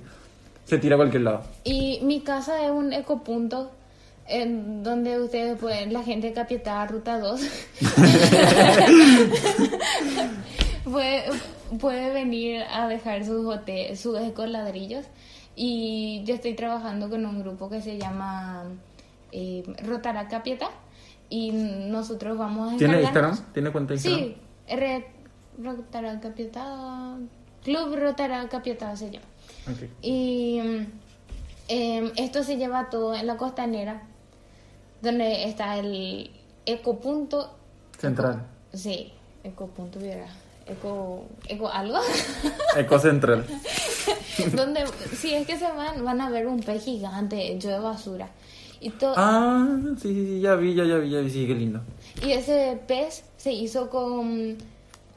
Se 0.63 0.79
tira 0.79 0.95
a 0.95 0.97
cualquier 0.97 1.23
lado. 1.23 1.41
Y 1.63 1.99
mi 2.03 2.21
casa 2.21 2.65
es 2.65 2.71
un 2.71 2.91
ecopunto 2.91 3.71
en 4.27 4.83
donde 4.83 5.19
ustedes 5.21 5.57
pueden, 5.59 5.93
la 5.93 6.03
gente 6.03 6.27
de 6.27 6.33
Capital, 6.33 6.87
Ruta 6.89 7.19
2, 7.19 7.41
puede, 10.83 11.23
puede 11.79 12.13
venir 12.13 12.63
a 12.71 12.87
dejar 12.87 13.25
sus, 13.25 13.43
bote- 13.45 13.95
sus 13.95 14.19
ecoladrillos. 14.19 15.05
Y 15.55 16.23
yo 16.25 16.35
estoy 16.35 16.53
trabajando 16.53 17.09
con 17.09 17.25
un 17.25 17.39
grupo 17.41 17.69
que 17.69 17.81
se 17.81 17.97
llama 17.97 18.65
eh, 19.31 19.63
Rotara 19.85 20.27
Capieta. 20.27 20.69
Y 21.29 21.51
nosotros 21.51 22.37
vamos 22.37 22.73
a 22.73 22.77
¿Tiene 22.77 23.01
Instagram? 23.01 23.37
¿Tiene 23.53 23.71
cuenta 23.71 23.93
de 23.93 23.95
Instagram? 23.95 24.23
Sí, 24.25 24.35
R 24.67 25.07
Rotara 25.61 26.19
Capieta, 26.19 27.15
Club 27.63 27.95
Rotara 27.95 28.47
Capieta 28.49 28.95
se 28.95 29.09
llama. 29.11 29.25
Y 30.01 30.59
em, 31.67 32.11
esto 32.17 32.43
se 32.43 32.57
lleva 32.57 32.89
todo 32.91 33.15
en 33.15 33.25
la 33.25 33.37
costanera, 33.37 34.03
donde 35.05 35.45
está 35.45 35.77
el 35.77 36.29
ecopunto. 36.65 37.49
Central. 37.97 38.43
Sí, 38.73 39.13
ecopunto, 39.43 39.99
viera. 39.99 40.27
Eco, 40.67 41.25
eco 41.47 41.69
algo. 41.69 41.99
Eco 42.75 42.99
Central. 42.99 43.45
donde 44.55 44.83
si 45.15 45.33
es 45.33 45.45
que 45.47 45.57
se 45.57 45.71
van, 45.71 46.03
van 46.03 46.19
a 46.21 46.29
ver 46.29 46.47
un 46.47 46.59
pez 46.59 46.83
gigante 46.83 47.51
hecho 47.53 47.69
de 47.69 47.79
basura. 47.79 48.29
Y, 48.81 48.89
to- 48.89 49.13
Ah, 49.15 49.67
sí, 50.01 50.13
sí, 50.13 50.25
sí, 50.25 50.41
ya 50.41 50.55
vi, 50.55 50.73
ya, 50.75 50.83
ya 50.83 50.97
vi, 50.97 51.09
ya 51.09 51.19
vi, 51.19 51.29
sí, 51.29 51.47
qué 51.47 51.55
lindo. 51.55 51.81
y 52.23 52.31
ese 52.33 52.77
pez 52.87 53.23
se 53.37 53.51
hizo 53.53 53.89
con 53.89 54.57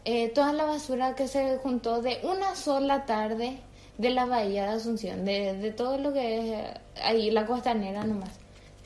eh, 0.05 0.29
toda 0.29 0.53
la 0.53 0.65
basura 0.65 1.15
que 1.15 1.27
se 1.29 1.59
juntó 1.59 2.01
de 2.01 2.19
una 2.23 2.55
sola 2.55 3.05
tarde 3.05 3.59
de 3.99 4.11
la 4.11 4.27
bahía 4.27 4.65
de 4.65 4.77
Asunción, 4.77 5.25
de, 5.25 5.55
de 5.55 5.71
todo 5.73 5.99
lo 5.99 6.13
que 6.13 6.39
es 6.39 6.45
eh, 6.61 6.75
ahí, 7.03 7.31
la 7.31 7.47
costanera 7.47 8.05
nomás. 8.05 8.31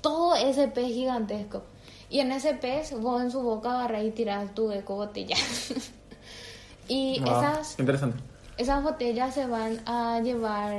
Todo 0.02 0.34
ese 0.34 0.68
pez 0.68 0.88
gigantesco. 0.88 1.62
Y 2.10 2.20
en 2.20 2.30
ese 2.32 2.52
pez, 2.52 2.92
vos 3.00 3.22
en 3.22 3.30
su 3.30 3.40
boca 3.40 3.72
agarrás 3.72 4.04
y 4.04 4.10
tirás 4.10 4.54
tu 4.54 4.70
eco 4.70 4.96
botella. 4.96 5.36
y 6.88 7.20
Wow, 7.20 7.28
esas, 7.28 7.78
Interesante. 7.78 8.22
esas 8.58 8.82
botellas 8.82 9.32
se 9.32 9.46
van 9.46 9.80
a 9.86 10.20
llevar 10.20 10.74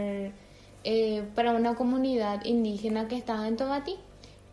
eh, 0.83 1.27
para 1.33 1.53
una 1.53 1.73
comunidad 1.73 2.45
indígena 2.45 3.07
que 3.07 3.17
estaba 3.17 3.47
en 3.47 3.57
Tomatí. 3.57 3.95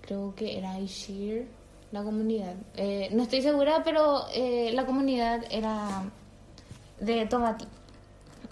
Creo 0.01 0.35
que 0.35 0.57
era 0.57 0.79
Ishir, 0.79 1.49
la 1.93 2.03
comunidad. 2.03 2.55
Eh, 2.77 3.11
no 3.13 3.25
estoy 3.25 3.43
segura, 3.43 3.83
pero 3.85 4.23
eh, 4.33 4.71
la 4.73 4.87
comunidad 4.87 5.45
era 5.51 6.05
de 6.99 7.27
Tomatí. 7.27 7.67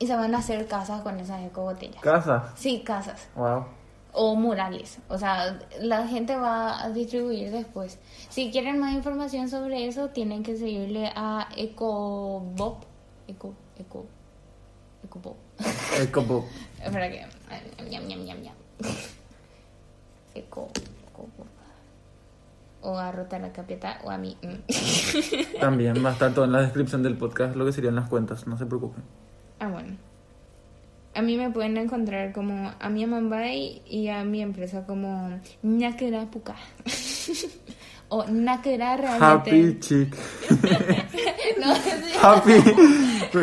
Y 0.00 0.06
se 0.06 0.14
van 0.14 0.34
a 0.34 0.38
hacer 0.38 0.66
casas 0.66 1.00
con 1.00 1.18
esas 1.18 1.42
ecobotellas. 1.44 2.02
Casa. 2.02 2.52
Sí, 2.56 2.82
casas. 2.84 3.28
Wow. 3.34 3.64
O 4.20 4.34
murales. 4.34 4.98
O 5.08 5.16
sea, 5.16 5.60
la 5.80 6.08
gente 6.08 6.34
va 6.34 6.82
a 6.82 6.90
distribuir 6.90 7.52
después. 7.52 8.00
Si 8.30 8.50
quieren 8.50 8.80
más 8.80 8.92
información 8.92 9.48
sobre 9.48 9.87
eso, 9.87 10.08
tienen 10.08 10.42
que 10.42 10.56
seguirle 10.56 11.12
a 11.14 11.48
EcoBob. 11.56 12.78
Eco, 13.28 13.54
Eco, 13.78 14.06
EcoBob. 15.04 15.37
Eco 16.00 16.44
Espera 16.84 17.08
que. 17.08 17.26
Ñam, 17.88 18.08
ñam, 18.08 18.25
ñam, 18.25 18.42
ñam. 18.42 18.54
Eco, 20.34 20.68
EcoBob. 21.12 21.46
O 22.82 22.98
a 22.98 23.12
Rotara 23.12 23.52
Capieta 23.52 24.00
o 24.02 24.10
a 24.10 24.18
mí. 24.18 24.37
También 25.60 26.04
va 26.04 26.10
a 26.10 26.12
estar 26.14 26.34
todo 26.34 26.44
en 26.44 26.52
la 26.52 26.62
descripción 26.62 27.04
del 27.04 27.16
podcast, 27.16 27.54
lo 27.54 27.64
que 27.64 27.72
serían 27.72 27.94
las 27.94 28.08
cuentas, 28.08 28.48
no 28.48 28.58
se 28.58 28.66
preocupen. 28.66 29.04
Ah, 29.60 29.68
bueno. 29.68 30.07
A 31.18 31.20
mí 31.20 31.37
me 31.37 31.50
pueden 31.50 31.76
encontrar 31.76 32.32
como 32.32 32.72
a 32.78 32.88
mi 32.90 33.04
Mumbai 33.04 33.82
y 33.88 34.06
a 34.06 34.22
mi 34.22 34.40
empresa 34.40 34.87
como 34.87 35.40
Ñakera 35.64 36.30
Puka. 36.30 36.54
o 38.08 38.25
Nakera 38.26 38.96
realmente. 38.96 39.26
Happy 39.26 39.80
chick. 39.80 40.16
No, 41.58 41.75
sí. 41.75 41.90
Happy. 42.22 42.52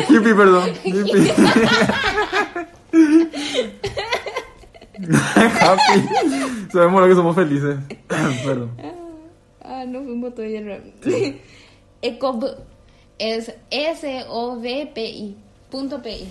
Hippie, 0.08 0.34
perdón. 0.36 0.70
Hippie. 0.86 1.34
Happy. 5.60 6.08
Sabemos 6.72 7.02
lo 7.02 7.08
que 7.10 7.16
somos 7.16 7.36
felices. 7.36 7.76
perdón. 8.46 8.72
Ah, 9.62 9.84
no 9.86 10.02
fuimos 10.02 10.34
todo 10.34 10.46
el 10.46 10.56
error. 10.56 10.82
Ecob 12.02 12.56
es 13.20 13.54
S-O-V-P-I. 13.70 15.36
Punto 15.70 16.02
P-I. 16.02 16.30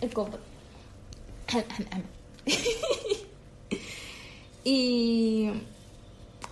Ecob. 0.00 0.45
Y. 4.64 5.50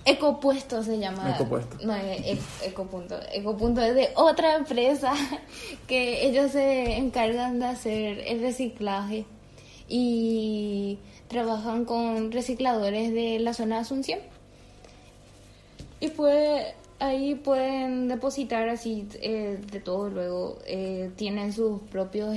Ecopuesto 0.06 0.82
se 0.82 0.98
llama. 0.98 1.30
Ecopuesto. 1.34 1.78
No, 1.82 1.94
es 1.96 2.20
e- 2.62 2.66
Ecopunto. 2.68 3.18
Ecopunto 3.32 3.80
es 3.80 3.94
de 3.94 4.10
otra 4.16 4.54
empresa 4.56 5.14
que 5.88 6.26
ellos 6.26 6.52
se 6.52 6.96
encargan 6.98 7.58
de 7.58 7.66
hacer 7.66 8.18
el 8.26 8.40
reciclaje 8.42 9.24
y 9.88 10.98
trabajan 11.28 11.86
con 11.86 12.32
recicladores 12.32 13.14
de 13.14 13.38
la 13.38 13.54
zona 13.54 13.76
de 13.76 13.80
Asunción. 13.80 14.18
Y 16.00 16.08
pues 16.08 16.66
ahí 16.98 17.34
pueden 17.34 18.08
depositar 18.08 18.68
así 18.68 19.08
eh, 19.22 19.58
de 19.72 19.80
todo 19.80 20.10
luego. 20.10 20.58
eh, 20.66 21.10
tienen 21.16 21.52
sus 21.52 21.80
propios... 21.90 22.36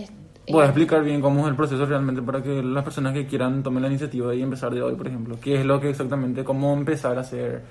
Voy 0.49 0.61
a 0.61 0.65
explicar 0.65 1.03
bien 1.03 1.19
cómo 1.19 1.41
es 1.41 1.47
el 1.49 1.55
proceso 1.55 1.85
realmente 1.85 2.21
para 2.21 2.41
que 2.41 2.63
las 2.63 2.83
personas 2.83 3.13
que 3.13 3.27
quieran 3.27 3.63
tomen 3.63 3.81
la 3.81 3.89
iniciativa 3.89 4.33
y 4.33 4.41
empezar 4.41 4.73
de 4.73 4.81
hoy, 4.81 4.95
por 4.95 5.07
ejemplo. 5.07 5.37
¿Qué 5.41 5.59
es 5.59 5.65
lo 5.65 5.79
que 5.81 5.89
exactamente, 5.89 6.45
cómo 6.45 6.73
empezar 6.73 7.17
a 7.17 7.21
hacer 7.21 7.63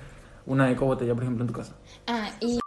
una 0.45 0.69
eco 0.71 0.85
botella, 0.85 1.13
por 1.15 1.23
ejemplo, 1.23 1.43
en 1.43 1.47
tu 1.47 1.53
casa? 1.53 1.75
Ah, 2.05 2.29
y, 2.39 2.59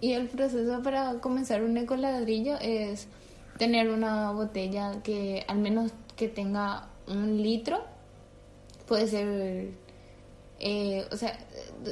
y 0.00 0.12
el 0.12 0.28
proceso 0.28 0.82
para 0.82 1.14
comenzar 1.14 1.64
un 1.64 1.76
ecoladrillo 1.76 2.54
es 2.60 3.08
tener 3.58 3.90
una 3.90 4.30
botella 4.30 5.02
que 5.02 5.44
al 5.48 5.58
menos 5.58 5.92
que 6.14 6.28
tenga 6.28 6.88
un 7.08 7.42
litro. 7.42 7.82
Puede 8.86 9.08
ser, 9.08 9.70
eh, 10.60 11.06
o 11.10 11.16
sea, 11.16 11.36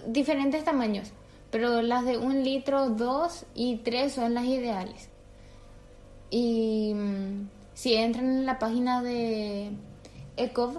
diferentes 0.06 0.62
tamaños. 0.64 1.12
Pero 1.50 1.82
las 1.82 2.04
de 2.04 2.16
un 2.16 2.44
litro, 2.44 2.90
dos 2.90 3.44
y 3.54 3.78
tres 3.78 4.12
son 4.12 4.34
las 4.34 4.44
ideales. 4.44 5.09
Y 6.30 6.92
mm, 6.94 7.48
si 7.74 7.94
entran 7.94 8.26
en 8.26 8.46
la 8.46 8.58
página 8.58 9.02
de 9.02 9.70
ecov.pi, 10.36 10.78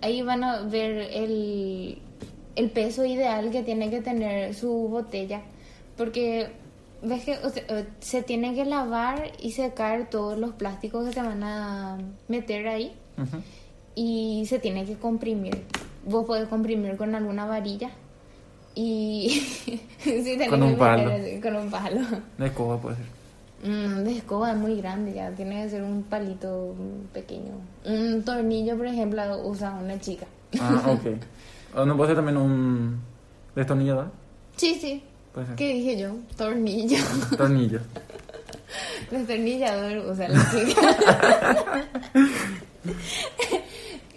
ahí 0.00 0.22
van 0.22 0.44
a 0.44 0.62
ver 0.62 1.08
el, 1.12 1.98
el 2.56 2.70
peso 2.70 3.04
ideal 3.04 3.50
que 3.50 3.62
tiene 3.62 3.90
que 3.90 4.00
tener 4.00 4.54
su 4.54 4.70
botella. 4.88 5.42
Porque 5.96 6.50
ves 7.02 7.24
que 7.24 7.38
o 7.38 7.50
sea, 7.50 7.64
eh, 7.68 7.86
se 8.00 8.22
tiene 8.22 8.54
que 8.54 8.64
lavar 8.64 9.32
y 9.40 9.52
secar 9.52 10.08
todos 10.08 10.38
los 10.38 10.52
plásticos 10.52 11.06
que 11.06 11.12
se 11.12 11.22
van 11.22 11.42
a 11.42 11.98
meter 12.28 12.68
ahí 12.68 12.92
y 13.94 14.44
se 14.46 14.58
tiene 14.58 14.84
que 14.84 14.96
comprimir. 14.96 15.64
Vos 16.04 16.24
podés 16.24 16.48
comprimir 16.48 16.96
con 16.96 17.14
alguna 17.14 17.46
varilla 17.46 17.90
y 18.74 19.28
sí, 19.98 20.38
Con 20.48 20.62
un 20.62 20.76
palo. 20.76 21.10
así, 21.12 21.40
con 21.40 21.56
un 21.56 21.70
palo. 21.70 22.00
De 22.38 22.46
escoba 22.46 22.80
puede 22.80 22.96
ser. 22.96 23.06
Mm, 23.64 24.04
de 24.04 24.16
escoba 24.16 24.50
es 24.50 24.56
muy 24.56 24.76
grande 24.76 25.12
ya, 25.12 25.30
tiene 25.30 25.62
que 25.62 25.70
ser 25.70 25.82
un 25.82 26.02
palito 26.02 26.74
pequeño. 27.12 27.52
Un 27.84 28.22
tornillo, 28.24 28.76
por 28.76 28.86
ejemplo, 28.86 29.22
usa 29.44 29.70
una 29.72 29.98
chica. 30.00 30.26
Ah, 30.60 30.82
ok. 30.98 31.78
¿O 31.78 31.86
¿No 31.86 31.96
puede 31.96 32.08
ser 32.08 32.16
también 32.16 32.36
un 32.36 33.00
destornillador? 33.54 34.10
Sí, 34.56 34.74
sí. 34.80 35.02
¿Qué 35.56 35.74
dije 35.74 35.98
yo? 35.98 36.16
Tornillo. 36.36 36.98
Tornillo. 37.36 37.80
Destornillador 39.10 40.10
usa 40.10 40.28
la 40.28 40.50
chica. 40.50 41.86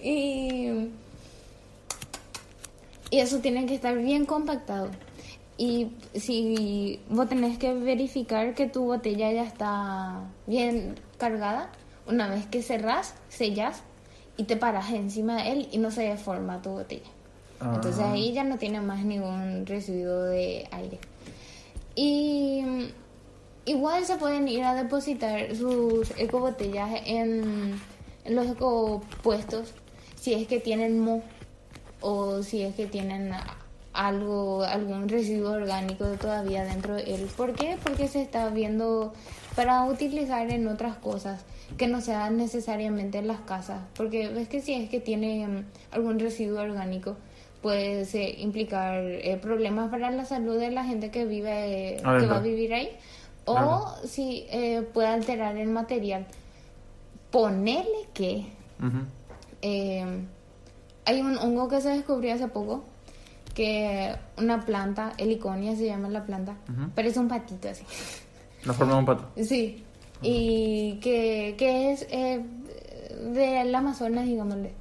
y, 0.04 0.90
y 3.16 3.20
eso 3.22 3.40
tiene 3.40 3.66
que 3.66 3.76
estar 3.76 3.98
bien 3.98 4.26
compactado. 4.26 4.90
Y 5.58 5.88
si 6.16 7.00
vos 7.10 7.30
tenés 7.30 7.58
que 7.58 7.74
verificar 7.74 8.54
que 8.54 8.68
tu 8.68 8.84
botella 8.84 9.32
ya 9.32 9.44
está 9.44 10.20
bien 10.48 11.00
cargada, 11.18 11.72
una 12.08 12.28
vez 12.28 12.46
que 12.48 12.62
cerrás, 12.62 13.16
sellas 13.30 13.84
y 14.36 14.44
te 14.44 14.58
paras 14.58 14.92
encima 14.92 15.42
de 15.42 15.52
él 15.54 15.70
y 15.72 15.78
no 15.78 15.92
se 15.92 16.02
deforma 16.02 16.62
tu 16.62 16.72
botella. 16.72 17.10
Entonces 17.62 18.02
Ah. 18.02 18.12
ahí 18.12 18.34
ya 18.34 18.44
no 18.44 18.58
tiene 18.58 18.82
más 18.82 19.06
ningún 19.06 19.66
residuo 19.66 20.24
de 20.24 20.68
aire. 20.72 21.00
Y 21.96 22.64
mm, 22.66 22.84
igual 23.68 24.04
se 24.04 24.18
pueden 24.18 24.50
ir 24.50 24.66
a 24.66 24.76
depositar 24.76 25.56
sus 25.56 26.12
ecobotellas 26.20 27.00
en, 27.06 27.80
en 28.26 28.36
los 28.36 28.48
ecopuestos 28.48 29.74
si 30.20 30.34
es 30.34 30.48
que 30.48 30.60
tienen 30.60 31.00
mo 31.00 31.24
o 32.08 32.44
si 32.44 32.62
es 32.62 32.76
que 32.76 32.86
tienen 32.86 33.32
algo, 33.94 34.64
algún 34.64 35.10
residuo 35.10 35.54
orgánico 35.54 36.06
todavía 36.22 36.64
dentro 36.64 36.94
de 36.96 37.16
él. 37.16 37.28
¿Por 37.36 37.54
qué? 37.54 37.78
Porque 37.84 38.08
se 38.08 38.22
está 38.22 38.50
viendo 38.50 39.12
para 39.56 39.86
utilizar 39.86 40.50
en 40.52 40.68
otras 40.68 40.96
cosas. 40.98 41.44
que 41.78 41.88
no 41.88 42.00
sea 42.00 42.30
necesariamente 42.30 43.18
en 43.18 43.26
las 43.28 43.40
casas, 43.40 43.80
porque 43.98 44.28
ves 44.30 44.48
que 44.48 44.62
si 44.62 44.74
es 44.76 44.88
que 44.88 45.00
tiene 45.00 45.48
mm, 45.48 45.66
algún 45.96 46.20
residuo 46.20 46.62
orgánico, 46.62 47.16
puede 47.64 48.04
eh, 48.04 48.36
implicar 48.40 49.02
eh, 49.04 49.40
problemas 49.42 49.90
para 49.90 50.12
la 50.12 50.26
salud 50.26 50.60
de 50.60 50.70
la 50.70 50.84
gente 50.84 51.10
que 51.10 51.26
vive, 51.26 51.98
que 51.98 52.28
va 52.28 52.38
a 52.38 52.40
vivir 52.40 52.72
ahí, 52.72 52.90
o 53.46 53.54
Claro. 53.56 53.86
si 54.06 54.46
eh, 54.52 54.84
puede 54.94 55.08
alterar 55.08 55.58
el 55.58 55.70
material. 55.70 56.28
Ponele 57.32 58.08
que 58.14 58.46
eh, 59.64 60.06
hay 61.06 61.22
un 61.22 61.38
hongo 61.38 61.68
que 61.68 61.82
se 61.82 61.90
descubrió 61.90 62.34
hace 62.34 62.48
poco, 62.48 62.84
que 63.54 64.16
una 64.38 64.66
planta, 64.66 65.14
heliconia 65.18 65.76
se 65.76 65.86
llama 65.86 66.10
la 66.10 66.26
planta, 66.26 66.58
Ujú. 66.70 66.90
parece 66.94 67.20
un 67.20 67.28
patito 67.28 67.70
así. 67.70 67.84
La 68.66 68.74
forma 68.74 68.94
de 68.94 69.00
un 69.00 69.06
pato. 69.06 69.30
Sí, 69.44 69.84
y 70.22 71.00
que, 71.02 71.56
que 71.58 71.92
es 71.92 72.08
eh, 72.10 72.44
del 73.34 73.74
Amazonas, 73.74 74.26
digámosle. 74.26 74.74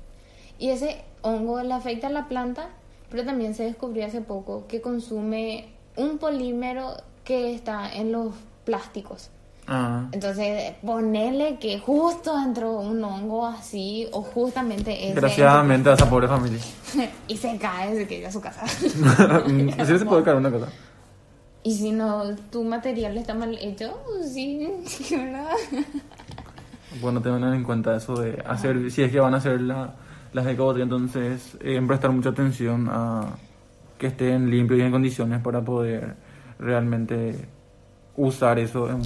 Y 0.59 0.71
ese 0.71 1.03
hongo 1.23 1.63
le 1.63 1.75
afecta 1.75 2.07
a 2.07 2.11
la 2.11 2.29
planta, 2.29 2.71
pero 3.11 3.25
también 3.25 3.55
se 3.55 3.65
descubrió 3.65 4.07
hace 4.07 4.21
poco 4.21 4.67
que 4.67 4.81
consume 4.81 5.69
un 5.97 6.19
polímero 6.19 6.97
que 7.25 7.55
está 7.55 7.93
en 7.95 8.13
los 8.13 8.35
plásticos. 8.65 9.31
Ah. 9.67 10.09
Entonces, 10.13 10.75
ponele 10.85 11.59
que 11.59 11.79
justo 11.79 12.39
entró 12.39 12.81
un 12.81 13.03
hongo 13.03 13.47
así, 13.47 14.07
o 14.13 14.21
justamente 14.23 14.93
ese. 14.93 15.15
Desgraciadamente 15.15 15.89
a 15.89 15.95
esa 15.95 16.09
pobre 16.09 16.29
familia. 16.29 16.61
y 17.29 17.37
se 17.37 17.57
cae, 17.57 17.95
se 17.97 18.07
queda 18.07 18.29
a 18.29 18.33
su 18.33 18.41
casa. 18.41 18.65
Mm, 19.45 19.71
sí 19.71 19.99
se 19.99 20.05
puede 20.05 20.23
caer 20.23 20.37
una 20.37 20.51
cosa. 20.51 20.69
y 21.63 21.75
si 21.75 21.93
no, 21.93 22.35
tu 22.51 22.63
material 22.65 23.17
está 23.17 23.35
mal 23.35 23.57
hecho, 23.61 23.99
sí, 24.23 24.69
sí, 24.87 25.17
¿verdad? 25.17 25.51
Bueno, 27.01 27.21
tengan 27.21 27.55
en 27.55 27.65
cuenta 27.65 27.97
eso 27.97 28.15
de 28.15 28.43
hacer, 28.47 28.91
si 28.91 29.03
es 29.03 29.11
que 29.11 29.21
van 29.21 29.35
a 29.35 29.39
hacer 29.39 29.61
la, 29.61 29.95
las 30.33 30.47
ecobotellas, 30.47 30.85
entonces 30.85 31.57
eh, 31.61 31.81
prestar 31.87 32.11
mucha 32.13 32.31
atención 32.31 32.89
a 32.91 33.37
que 33.99 34.09
estén 34.09 34.51
limpios 34.51 34.81
y 34.81 34.83
en 34.83 34.93
condiciones 34.93 35.41
para 35.41 35.63
poder 35.63 36.17
realmente 36.59 37.49
usar 38.17 38.59
eso 38.59 38.91
en 38.91 39.03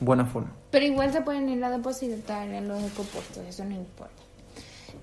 buena 0.00 0.24
forma. 0.24 0.52
Pero 0.70 0.84
igual 0.84 1.12
se 1.12 1.22
pueden 1.22 1.48
ir 1.48 1.62
a 1.64 1.70
depositar 1.70 2.48
en 2.48 2.68
los 2.68 2.82
ecopuestos, 2.82 3.38
eso 3.46 3.64
no 3.64 3.74
importa. 3.74 4.22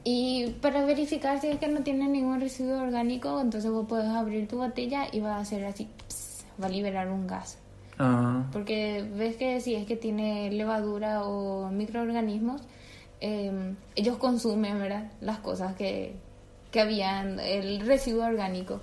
Y 0.04 0.56
para 0.62 0.84
verificar 0.84 1.40
si 1.40 1.48
es 1.48 1.60
que 1.60 1.68
no 1.68 1.84
tiene 1.84 2.08
ningún 2.08 2.40
residuo 2.40 2.82
orgánico, 2.82 3.40
entonces 3.40 3.70
vos 3.70 3.86
puedes 3.88 4.08
abrir 4.08 4.48
tu 4.48 4.58
botella 4.58 5.08
y 5.12 5.20
va 5.20 5.36
a 5.36 5.40
hacer 5.40 5.64
así, 5.66 5.88
ps, 6.08 6.46
va 6.62 6.68
a 6.68 6.70
liberar 6.70 7.10
un 7.10 7.28
gas. 7.28 7.58
Ah, 8.00 8.46
Porque 8.52 9.08
ves 9.16 9.36
que 9.36 9.62
si 9.62 9.76
es 9.76 9.86
que 9.86 9.96
tiene 9.96 10.50
levadura 10.50 11.24
o 11.24 11.70
microorganismos, 11.70 12.62
eh, 13.20 13.76
ellos 13.96 14.18
consumen, 14.18 14.80
¿verdad? 14.80 15.12
Las 15.22 15.38
cosas 15.38 15.76
que, 15.76 16.16
que 16.72 16.80
habían, 16.80 17.40
el 17.40 17.86
residuo 17.86 18.26
orgánico. 18.26 18.80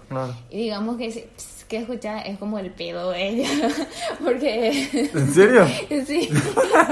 Y 0.50 0.58
digamos 0.58 0.98
que, 0.98 1.06
ese 1.06 1.28
ps 1.34 1.58
que 1.68 1.78
escucha 1.78 2.20
es 2.20 2.38
como 2.38 2.58
el 2.58 2.70
pedo 2.70 3.10
de 3.10 3.28
ella. 3.28 3.48
Porque... 4.24 4.88
¿En 4.92 5.28
serio? 5.32 5.66
Sí, 6.06 6.28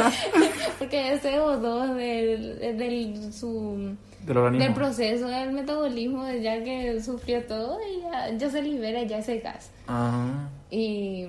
porque 0.79 1.15
ese 1.15 1.39
O2 1.39 1.95
del, 1.95 2.79
del, 2.79 3.33
su, 3.33 3.97
Del 4.27 4.59
del 4.59 4.75
proceso, 4.75 5.29
del 5.29 5.53
metabolismo, 5.53 6.29
ya 6.31 6.63
que 6.63 7.01
sufrió 7.03 7.43
todo, 7.45 7.79
y 7.81 8.01
ya, 8.03 8.37
ya 8.37 8.51
se 8.51 8.63
libera 8.63 9.03
ya 9.05 9.19
ese 9.19 9.39
gas. 9.39 9.71
Y 10.71 11.27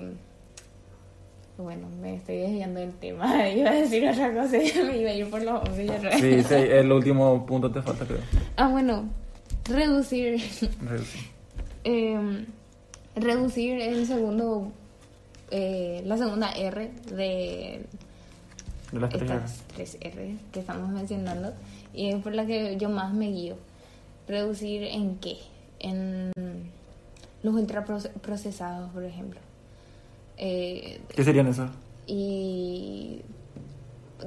bueno, 1.56 1.88
me 2.00 2.16
estoy 2.16 2.38
desviando 2.38 2.80
del 2.80 2.92
tema, 2.94 3.48
iba 3.48 3.70
a 3.70 3.74
decir 3.74 4.08
otra 4.08 4.34
cosa 4.34 4.56
y 4.56 4.72
me 4.84 4.98
iba 4.98 5.10
a 5.10 5.14
ir 5.14 5.30
por 5.30 5.42
los 5.42 5.54
hombres 5.54 5.86
y 5.86 5.88
otra 5.88 6.10
vez. 6.10 6.20
sí, 6.20 6.42
sí, 6.42 6.54
el 6.54 6.92
último 6.92 7.46
punto 7.46 7.70
te 7.70 7.80
falta, 7.82 8.04
creo. 8.04 8.20
Ah, 8.56 8.68
bueno, 8.68 9.08
reducir, 9.68 10.40
Reducir. 10.82 11.20
eh, 11.84 12.46
reducir 13.16 13.80
el 13.80 14.06
segundo, 14.06 14.72
eh, 15.50 16.02
la 16.06 16.16
segunda 16.18 16.50
R 16.52 16.90
de 17.10 17.84
De 18.92 19.00
las 19.00 19.10
tres 19.10 19.22
estas 19.22 19.62
tres 19.74 19.96
R 20.00 20.36
que 20.52 20.60
estamos 20.60 20.88
mencionando 20.90 21.52
y 21.94 22.08
es 22.10 22.22
por 22.22 22.34
la 22.34 22.46
que 22.46 22.76
yo 22.76 22.88
más 22.90 23.12
me 23.12 23.28
guío. 23.30 23.56
¿Reducir 24.28 24.82
en 24.84 25.16
qué? 25.16 25.38
En 25.80 26.32
los 27.42 27.54
ultraprocesados, 27.54 28.90
por 28.90 29.04
ejemplo. 29.04 29.40
Eh, 30.36 31.00
¿Qué 31.14 31.24
serían 31.24 31.46
esos? 31.48 31.70
y 32.10 33.20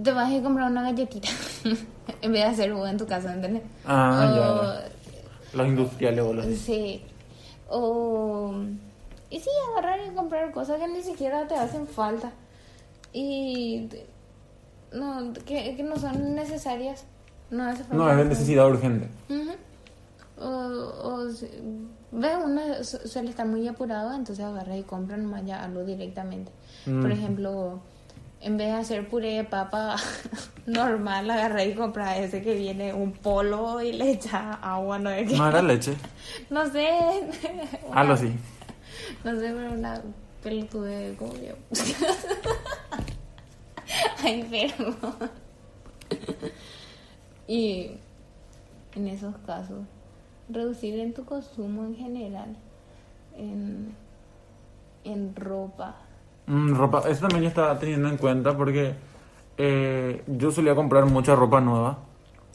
te 0.04 0.12
vas 0.12 0.32
a 0.32 0.42
comprar 0.44 0.70
una 0.70 0.84
galletita 0.84 1.28
en 2.22 2.32
vez 2.32 2.44
de 2.44 2.44
hacer 2.44 2.74
vos 2.74 2.88
en 2.90 2.98
tu 2.98 3.08
casa, 3.08 3.34
¿entendés? 3.34 3.64
Ah, 3.86 4.28
O- 4.32 4.36
ya, 4.36 4.62
ya. 4.90 4.91
Los 5.54 5.68
industriales 5.68 6.24
o 6.26 6.34
los... 6.34 6.46
Sí. 6.58 7.04
O. 7.70 8.54
Y 9.30 9.40
sí, 9.40 9.50
agarrar 9.72 10.00
y 10.06 10.14
comprar 10.14 10.52
cosas 10.52 10.80
que 10.80 10.88
ni 10.88 11.02
siquiera 11.02 11.48
te 11.48 11.56
hacen 11.56 11.88
falta. 11.88 12.32
Y. 13.14 13.88
No, 14.94 15.32
que, 15.46 15.76
que 15.76 15.84
no 15.84 15.98
son 15.98 16.36
necesarias. 16.36 17.06
No 17.50 17.64
hace 17.64 17.84
falta. 17.84 17.96
No, 17.96 18.20
es 18.20 18.26
necesidad 18.28 18.68
urgente. 18.68 19.08
Ujú. 19.30 19.52
O, 20.38 20.48
o 20.48 21.18
ves, 22.12 22.38
uno 22.44 22.62
su- 22.84 23.08
suele 23.08 23.30
estar 23.30 23.46
muy 23.46 23.68
apurado, 23.68 24.14
entonces 24.14 24.44
agarra 24.44 24.76
y 24.76 24.84
compra 24.84 25.16
nomás 25.18 25.46
ya 25.46 25.64
algo 25.64 25.84
directamente. 25.84 26.52
Mm. 26.86 27.02
Por 27.02 27.12
ejemplo, 27.12 27.80
en 28.42 28.58
vez 28.58 28.68
de 28.68 28.74
hacer 28.74 29.08
puré 29.08 29.38
de 29.38 29.44
papa 29.44 29.96
normal, 30.66 31.30
agarra 31.30 31.64
y 31.64 31.76
compra 31.76 32.18
ese 32.18 32.42
que 32.42 32.56
viene 32.56 32.94
un 32.94 33.12
polo 33.12 33.82
y 33.82 33.94
le 33.94 34.12
echa 34.12 34.54
agua, 34.54 34.98
no 34.98 35.10
sé 35.12 35.26
qué. 35.26 35.38
No 35.38 35.48
era 35.48 35.62
leche. 35.62 35.96
No 36.50 36.70
sé. 36.70 36.90
Algo 37.94 38.14
así. 38.14 38.34
No 39.24 39.32
sé, 39.40 39.54
pero 39.54 39.72
una 39.74 40.02
pelotude 40.42 41.16
como 41.18 41.34
yo. 41.36 41.54
Ay, 44.24 44.48
pero. 44.50 44.96
y 47.48 47.92
en 48.96 49.08
esos 49.08 49.36
casos, 49.46 49.84
reducir 50.50 51.00
en 51.00 51.14
tu 51.14 51.26
consumo 51.26 51.86
en 51.86 51.96
general. 51.96 52.56
En, 53.38 53.96
en 55.04 55.36
ropa. 55.36 55.96
Mm, 56.52 56.76
ropa, 56.76 57.04
eso 57.08 57.22
también 57.22 57.44
yo 57.44 57.48
estaba 57.48 57.80
teniendo 57.80 58.10
en 58.10 58.18
cuenta 58.18 58.58
porque 58.58 58.94
eh, 59.58 60.22
yo 60.28 60.52
solía 60.52 60.76
comprar 60.76 61.06
mucha 61.06 61.34
ropa 61.34 61.62
nueva. 61.62 62.00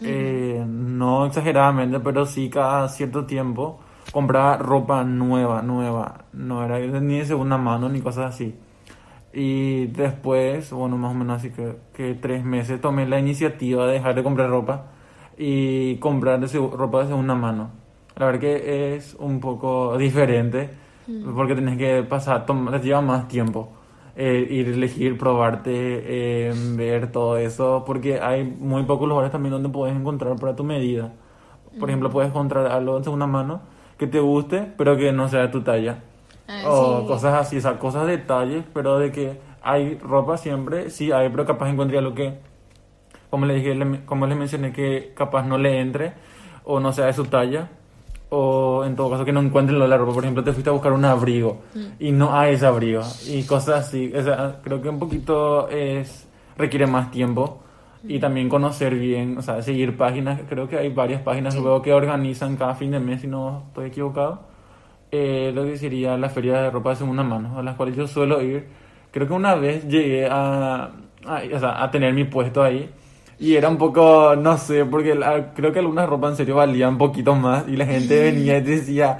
Eh, 0.02 0.62
no 0.68 1.24
exageradamente, 1.24 1.98
pero 2.00 2.26
sí 2.26 2.50
cada 2.50 2.90
cierto 2.90 3.24
tiempo 3.24 3.80
compraba 4.12 4.59
ropa 4.59 5.02
nueva, 5.02 5.62
nueva. 5.62 6.26
No 6.35 6.62
era 6.62 6.78
ni 7.00 7.20
de 7.20 7.24
segunda 7.24 7.56
mano 7.56 7.88
ni 7.88 8.02
cosas 8.02 8.35
así. 8.35 8.54
Y 9.32 9.87
después, 9.87 10.70
bueno, 10.72 10.98
más 10.98 11.12
o 11.12 11.14
menos 11.14 11.38
así 11.38 11.50
que, 11.50 11.76
que 11.94 12.14
tres 12.14 12.44
meses 12.44 12.78
tomé 12.82 13.06
la 13.06 13.18
iniciativa 13.18 13.87
de 13.87 13.94
dejar 13.94 14.14
de 14.14 14.22
comprar 14.22 14.50
ropa 14.50 14.88
y 15.38 15.96
comprar 15.96 16.38
de 16.38 16.59
ropa 16.68 17.00
de 17.00 17.06
segunda 17.09 17.35
mano. 17.35 17.70
La 18.16 18.26
verdad 18.26 18.40
que 18.40 18.94
es 18.96 19.14
un 19.18 19.40
poco 19.40 19.96
diferente 19.96 20.68
porque 21.35 21.54
tenés 21.54 21.78
que 21.78 22.02
pasar, 22.02 22.44
te 22.44 22.52
lleva 22.80 23.00
más 23.00 23.28
tiempo 23.28 23.75
eh, 24.16 24.46
ir, 24.50 24.68
elegir, 24.68 25.18
probarte, 25.18 25.70
eh, 25.74 26.55
ver 26.57 27.12
todo 27.12 27.37
eso, 27.37 27.85
porque 27.87 28.20
hay 28.20 28.44
muy 28.44 28.83
pocos 28.85 29.09
lugares 29.09 29.31
también 29.31 29.52
donde 29.52 29.68
puedes 29.68 29.94
encontrar 29.94 30.37
para 30.37 30.57
tu 30.57 30.64
medida. 30.64 31.12
Por 31.79 31.90
ejemplo, 31.90 32.09
puedes 32.11 32.31
encontrar 32.31 32.66
algo 32.66 32.96
de 32.98 33.05
segunda 33.05 33.26
mano 33.26 33.61
que 33.98 34.07
te 34.07 34.18
guste, 34.20 34.66
pero 34.79 34.96
que 34.96 35.12
no 35.12 35.29
sea 35.29 35.42
de 35.42 35.48
tu 35.48 35.61
talla. 35.62 35.98
Ah, 36.48 36.62
o 36.66 37.00
sí. 37.02 37.07
cosas 37.07 37.35
así, 37.35 37.57
o 37.59 37.61
sea, 37.61 37.79
cosas 37.79 38.07
detalles, 38.07 38.64
pero 38.72 38.98
de 38.98 39.12
que 39.12 39.38
hay 39.62 39.98
ropa 39.98 40.37
siempre, 40.38 40.90
sí 40.90 41.12
hay, 41.12 41.29
pero 41.29 41.44
capaz 41.44 41.68
encontré 41.68 41.98
algo 41.98 42.14
que, 42.14 42.38
como 43.31 43.46
le 43.46 43.55
dije, 43.55 43.74
le- 43.74 44.05
como 44.07 44.26
les 44.26 44.38
mencioné, 44.38 44.72
que 44.72 45.12
capaz 45.14 45.44
no 45.44 45.59
le 45.59 45.81
entre 45.81 46.12
o 46.64 46.81
no 46.81 46.92
sea 46.92 47.07
de 47.07 47.12
su 47.12 47.24
talla, 47.26 47.68
o 48.28 48.84
en 48.84 48.96
todo 48.96 49.10
caso 49.10 49.24
que 49.24 49.32
no 49.32 49.40
encuentren 49.40 49.78
la 49.78 49.96
ropa. 49.96 50.12
Por 50.14 50.24
ejemplo, 50.24 50.42
te 50.42 50.52
fuiste 50.52 50.70
a 50.70 50.72
buscar 50.72 50.92
un 50.92 51.04
abrigo 51.04 51.62
y 51.98 52.12
no 52.12 52.34
hay 52.36 52.54
ese 52.54 52.66
abrigo 52.66 53.02
y 53.28 53.42
cosas 53.44 53.86
así. 53.86 54.12
O 54.14 54.22
sea, 54.22 54.60
creo 54.62 54.80
que 54.82 54.88
un 54.88 54.98
poquito 54.98 55.68
es 55.68 56.28
requiere 56.56 56.86
más 56.86 57.10
tiempo 57.10 57.62
y 58.08 58.18
también 58.20 58.48
conocer 58.48 58.94
bien, 58.94 59.36
o 59.38 59.42
sea, 59.42 59.62
seguir 59.62 59.96
páginas. 59.96 60.40
Creo 60.48 60.68
que 60.68 60.76
hay 60.78 60.88
varias 60.92 61.22
páginas 61.22 61.54
Sí. 61.54 61.60
luego 61.60 61.82
que 61.82 61.92
organizan 61.92 62.56
cada 62.56 62.74
fin 62.74 62.90
de 62.92 63.00
mes, 63.00 63.20
si 63.22 63.26
no 63.26 63.64
estoy 63.68 63.86
equivocado 63.88 64.40
eh, 65.12 65.52
lo 65.54 65.64
que 65.64 65.76
sería 65.76 66.16
la 66.16 66.28
feria 66.28 66.62
de 66.62 66.70
ropa 66.70 66.90
de 66.90 66.96
segunda 66.96 67.22
mano, 67.22 67.58
a 67.58 67.62
las 67.62 67.76
cuales 67.76 67.96
yo 67.96 68.06
suelo 68.08 68.42
ir. 68.42 68.66
Creo 69.12 69.26
que 69.26 69.32
una 69.32 69.54
vez 69.54 69.86
llegué 69.88 70.26
a, 70.28 70.90
a, 71.24 71.42
o 71.54 71.58
sea, 71.58 71.82
a 71.82 71.90
tener 71.90 72.12
mi 72.12 72.24
puesto 72.24 72.62
ahí 72.62 72.90
y 73.38 73.55
era 73.55 73.68
un 73.68 73.77
poco, 73.77 74.35
no 74.37 74.57
sé, 74.57 74.85
porque 74.87 75.18
creo 75.55 75.72
que 75.72 75.79
algunas 75.79 76.09
ropas 76.09 76.31
en 76.33 76.37
serio 76.38 76.57
valían 76.57 76.96
poquito 76.96 77.35
más 77.35 77.64
y 77.68 77.77
la 77.77 77.85
gente 77.85 78.18
venía 78.22 78.57
y 78.59 78.62
decía, 78.62 79.18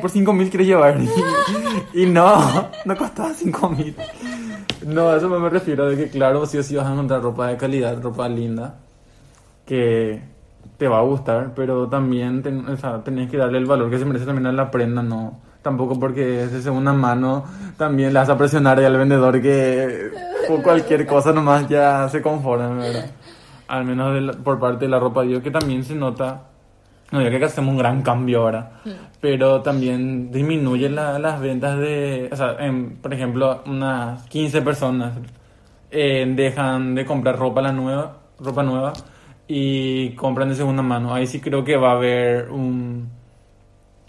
por 0.00 0.10
5 0.10 0.32
mil 0.32 0.48
quieres 0.48 0.68
llevar. 0.68 0.98
Y, 1.94 2.06
no, 2.06 2.68
no 2.84 2.96
costaba 2.96 3.32
5 3.32 3.70
mil. 3.70 3.94
No, 4.86 5.08
a 5.08 5.16
eso 5.16 5.28
me 5.28 5.48
refiero 5.48 5.88
de 5.88 5.96
que 5.96 6.10
claro, 6.10 6.44
sí 6.46 6.58
o 6.58 6.62
sí 6.62 6.76
vas 6.76 6.86
a 6.86 6.92
encontrar 6.92 7.22
ropa 7.22 7.48
de 7.48 7.56
calidad, 7.56 8.00
ropa 8.02 8.28
linda, 8.28 8.76
que 9.66 10.22
te 10.76 10.86
va 10.88 10.98
a 10.98 11.02
gustar, 11.02 11.52
pero 11.54 11.88
también 11.88 12.42
ten- 12.42 12.66
o 12.68 13.28
que 13.28 13.36
darle 13.36 13.58
el 13.58 13.66
valor 13.66 13.90
que 13.90 13.98
se 13.98 14.04
merece 14.04 14.26
también 14.26 14.46
a 14.46 14.52
la 14.52 14.70
prenda, 14.70 15.02
no. 15.02 15.40
Tampoco 15.62 15.98
porque 15.98 16.44
es 16.44 16.52
de 16.52 16.62
segunda 16.62 16.92
mano, 16.92 17.44
también 17.76 18.12
le 18.12 18.18
vas 18.20 18.28
a 18.28 18.38
presionar 18.38 18.78
al 18.80 18.96
vendedor 18.96 19.40
que 19.42 20.10
por 20.46 20.62
cualquier 20.62 21.06
cosa 21.06 21.32
nomás 21.32 21.68
ya 21.68 22.08
se 22.08 22.22
conforman, 22.22 22.78
¿verdad? 22.78 23.10
Al 23.68 23.84
menos 23.84 24.14
de 24.14 24.20
la- 24.22 24.32
por 24.32 24.58
parte 24.58 24.86
de 24.86 24.90
la 24.90 24.98
ropa 24.98 25.22
Dios, 25.22 25.42
que 25.42 25.50
también 25.50 25.84
se 25.84 25.94
nota, 25.94 26.44
no 27.12 27.20
digo 27.20 27.38
que 27.38 27.44
hacemos 27.44 27.72
un 27.72 27.78
gran 27.78 28.02
cambio 28.02 28.40
ahora, 28.42 28.80
pero 29.20 29.60
también 29.62 30.30
disminuye 30.32 30.88
la- 30.88 31.18
las 31.18 31.38
ventas 31.40 31.78
de, 31.78 32.28
o 32.32 32.36
sea, 32.36 32.56
en, 32.60 32.96
por 32.96 33.12
ejemplo, 33.12 33.62
unas 33.66 34.22
15 34.28 34.62
personas 34.62 35.12
eh, 35.90 36.30
dejan 36.36 36.94
de 36.94 37.04
comprar 37.06 37.38
ropa 37.38 37.62
la 37.62 37.72
nueva, 37.72 38.18
ropa 38.40 38.62
nueva 38.62 38.92
y 39.46 40.10
compran 40.16 40.48
de 40.50 40.54
segunda 40.54 40.82
mano. 40.82 41.14
Ahí 41.14 41.26
sí 41.26 41.40
creo 41.40 41.64
que 41.64 41.76
va 41.76 41.90
a 41.90 41.94
haber 41.94 42.50
un, 42.50 43.08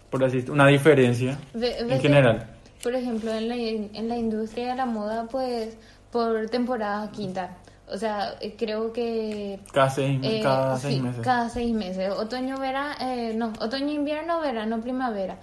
por 0.09 0.23
así 0.23 0.43
una 0.49 0.67
diferencia 0.67 1.37
Ve- 1.53 1.79
en 1.79 1.87
que, 1.87 1.99
general. 1.99 2.47
Por 2.83 2.95
ejemplo, 2.95 3.31
en 3.33 3.47
la, 3.49 3.55
en 3.55 4.07
la 4.09 4.17
industria 4.17 4.67
de 4.69 4.75
la 4.75 4.85
moda, 4.85 5.27
pues 5.29 5.77
por 6.11 6.49
temporada 6.49 7.09
quinta. 7.11 7.57
O 7.91 7.97
sea, 7.97 8.35
eh, 8.41 8.55
creo 8.57 8.93
que 8.93 9.59
Cada 9.71 9.89
seis, 9.89 10.19
Eh, 10.23 10.41
cada 10.43 10.77
sí, 10.77 10.87
seis 10.87 11.01
meses. 11.01 11.21
Cada 11.23 11.49
seis 11.49 11.73
meses. 11.73 12.11
Otoño, 12.11 12.57
verano, 12.57 12.95
no, 13.35 13.53
otoño, 13.59 13.89
invierno, 13.91 14.39
verano, 14.41 14.79
primavera. 14.81 15.37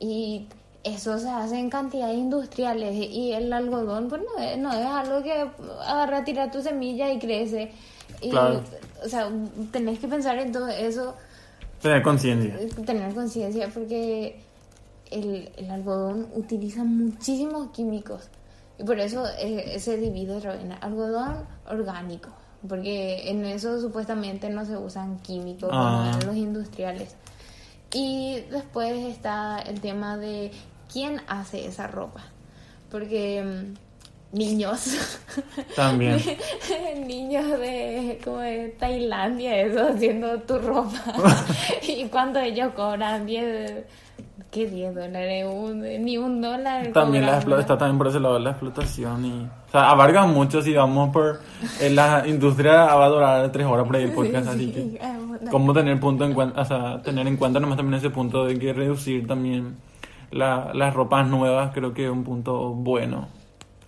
Y 0.00 0.46
eso 0.84 1.16
se 1.18 1.28
hace 1.30 1.58
en 1.58 1.70
cantidades 1.70 2.16
industriales. 2.16 2.94
Y 2.94 3.32
el 3.32 3.52
algodón, 3.52 4.08
pues 4.08 4.20
no 4.22 4.42
es, 4.42 4.58
no 4.58 4.72
es 4.72 4.84
algo 4.86 5.22
que 5.22 5.48
agarra, 5.86 6.24
tira 6.24 6.50
tu 6.50 6.60
semilla 6.60 7.12
y 7.12 7.18
crece. 7.18 7.70
Y, 8.20 8.30
Claro. 8.30 8.62
O 9.04 9.08
sea, 9.08 9.28
tenés 9.70 9.98
que 9.98 10.08
pensar 10.08 10.38
en 10.38 10.52
todo 10.52 10.68
eso, 10.68 11.14
Tener 11.80 12.02
conciencia. 12.02 12.54
eh, 12.60 12.68
tener 12.86 13.12
conciencia, 13.14 13.68
porque 13.74 14.40
el, 15.10 15.50
el 15.56 15.70
algodón 15.70 16.28
utiliza 16.34 16.84
muchísimos 16.84 17.70
químicos. 17.72 18.28
Y 18.82 18.84
por 18.84 18.98
eso 18.98 19.24
eh, 19.38 19.78
se 19.78 19.96
divide 19.96 20.38
en 20.38 20.72
algodón 20.80 21.46
orgánico. 21.70 22.30
Porque 22.68 23.30
en 23.30 23.44
eso 23.44 23.80
supuestamente 23.80 24.50
no 24.50 24.64
se 24.64 24.76
usan 24.76 25.20
químicos 25.20 25.70
Ah. 25.72 26.10
como 26.10 26.20
en 26.20 26.26
los 26.26 26.36
industriales. 26.36 27.14
Y 27.94 28.40
después 28.50 29.06
está 29.06 29.60
el 29.60 29.80
tema 29.80 30.16
de 30.16 30.50
quién 30.92 31.20
hace 31.28 31.64
esa 31.66 31.86
ropa. 31.86 32.24
Porque 32.90 33.42
mm, 34.32 34.36
niños. 34.36 34.96
También. 35.76 36.20
niños 37.06 37.50
de 37.60 38.20
como 38.24 38.38
de 38.38 38.68
Tailandia 38.80 39.60
eso 39.60 39.88
haciendo 39.88 40.40
tu 40.40 40.58
ropa 40.58 41.00
y 41.86 42.06
cuando 42.06 42.40
ellos 42.40 42.72
cobran 42.74 43.26
10 43.26 43.84
¿qué 44.52 44.66
10 44.68 44.94
dólares? 44.94 45.46
Un- 45.50 45.80
ni 46.04 46.18
un 46.18 46.40
dólar 46.40 46.92
También 46.92 47.26
la 47.26 47.38
está 47.38 47.76
también 47.78 47.98
por 47.98 48.06
ese 48.08 48.20
lado 48.20 48.38
la 48.38 48.50
explotación 48.50 49.24
y... 49.24 49.32
O 49.68 49.70
sea, 49.72 49.90
abarca 49.90 50.26
mucho 50.26 50.60
si 50.62 50.74
vamos 50.74 51.10
por... 51.10 51.40
En 51.80 51.96
la 51.96 52.22
industria 52.26 52.84
va 52.94 53.06
a 53.06 53.08
durar 53.08 53.50
tres 53.52 53.66
horas 53.66 53.86
por 53.86 53.96
ahí 53.96 54.04
el 54.04 54.12
podcast, 54.14 54.48
así 54.48 54.70
que... 54.70 55.00
cómo 55.50 55.72
tener 55.72 55.98
punto 55.98 56.24
en 56.24 56.34
cuenta, 56.34 56.60
o 56.60 56.64
sea, 56.64 57.02
tener 57.02 57.26
en 57.26 57.36
cuenta 57.36 57.58
nomás 57.60 57.78
también 57.78 57.98
ese 57.98 58.10
punto 58.10 58.44
de 58.44 58.58
que 58.58 58.72
reducir 58.72 59.26
también 59.26 59.76
la- 60.30 60.70
las 60.74 60.92
ropas 60.94 61.26
nuevas 61.26 61.72
creo 61.72 61.92
que 61.94 62.04
es 62.04 62.10
un 62.10 62.22
punto 62.22 62.70
bueno. 62.74 63.28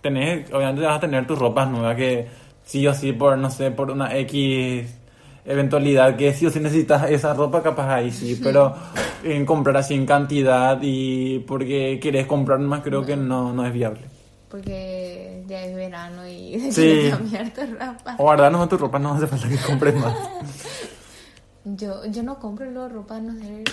Tenés, 0.01 0.51
obviamente 0.53 0.81
vas 0.85 0.97
a 0.97 0.99
tener 0.99 1.25
tus 1.27 1.37
ropas 1.39 1.69
nuevas 1.69 1.95
que 1.95 2.27
sí 2.63 2.85
o 2.87 2.93
sí 2.93 3.11
por, 3.13 3.37
no 3.37 3.49
sé, 3.51 3.69
por 3.71 3.91
una 3.91 4.15
X 4.17 4.99
eventualidad 5.45 6.15
que 6.15 6.33
sí 6.33 6.45
o 6.45 6.51
sí 6.51 6.59
necesitas 6.59 7.09
esa 7.11 7.33
ropa, 7.33 7.61
capaz 7.61 7.93
ahí 7.95 8.11
sí, 8.11 8.39
pero 8.43 8.75
en 9.23 9.45
comprar 9.45 9.77
así 9.77 9.93
en 9.93 10.05
cantidad 10.05 10.79
y 10.81 11.39
porque 11.39 11.99
quieres 12.01 12.25
comprar 12.27 12.59
más 12.59 12.81
creo 12.81 13.05
que 13.05 13.15
no, 13.15 13.53
no 13.53 13.65
es 13.65 13.71
viable. 13.73 14.01
porque 14.49 15.43
ya 15.47 15.61
es 15.65 15.75
verano 15.75 16.27
y 16.27 16.59
Sí. 16.71 17.09
cambiar 17.11 17.51
tu 17.53 17.61
ropa 17.61 18.15
O 18.17 18.23
guardar 18.23 18.51
nomás 18.51 18.69
tu 18.69 18.77
ropa, 18.77 18.97
no 18.99 19.13
hace 19.13 19.27
falta 19.27 19.47
que 19.49 19.57
compres 19.57 19.95
más. 19.95 20.15
yo, 21.65 22.05
yo 22.05 22.23
no 22.23 22.39
compro 22.39 22.69
luego 22.71 22.89
ropa 22.89 23.19
no 23.19 23.33
sé 23.39 23.63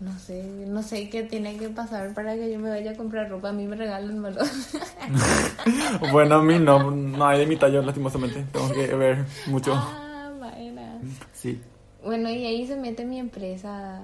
no 0.00 0.18
sé, 0.18 0.42
no 0.66 0.82
sé 0.82 1.08
qué 1.08 1.22
tiene 1.22 1.56
que 1.56 1.68
pasar 1.68 2.12
para 2.14 2.34
que 2.34 2.52
yo 2.52 2.58
me 2.58 2.68
vaya 2.68 2.90
a 2.90 2.96
comprar 2.96 3.30
ropa. 3.30 3.50
A 3.50 3.52
mí 3.52 3.64
me 3.66 3.76
regalan 3.76 4.20
valor. 4.20 4.44
Bueno, 6.12 6.34
a 6.36 6.42
mí 6.42 6.58
no, 6.58 6.90
no 6.90 7.26
hay 7.26 7.38
de 7.38 7.46
mi 7.46 7.56
talla, 7.56 7.80
lastimosamente. 7.80 8.44
Tengo 8.52 8.70
que 8.72 8.86
ver 8.94 9.24
mucho. 9.46 9.72
ah. 9.74 10.03
Bueno, 12.04 12.28
y 12.30 12.44
ahí 12.44 12.66
se 12.66 12.76
mete 12.76 13.04
mi 13.04 13.18
empresa, 13.18 14.02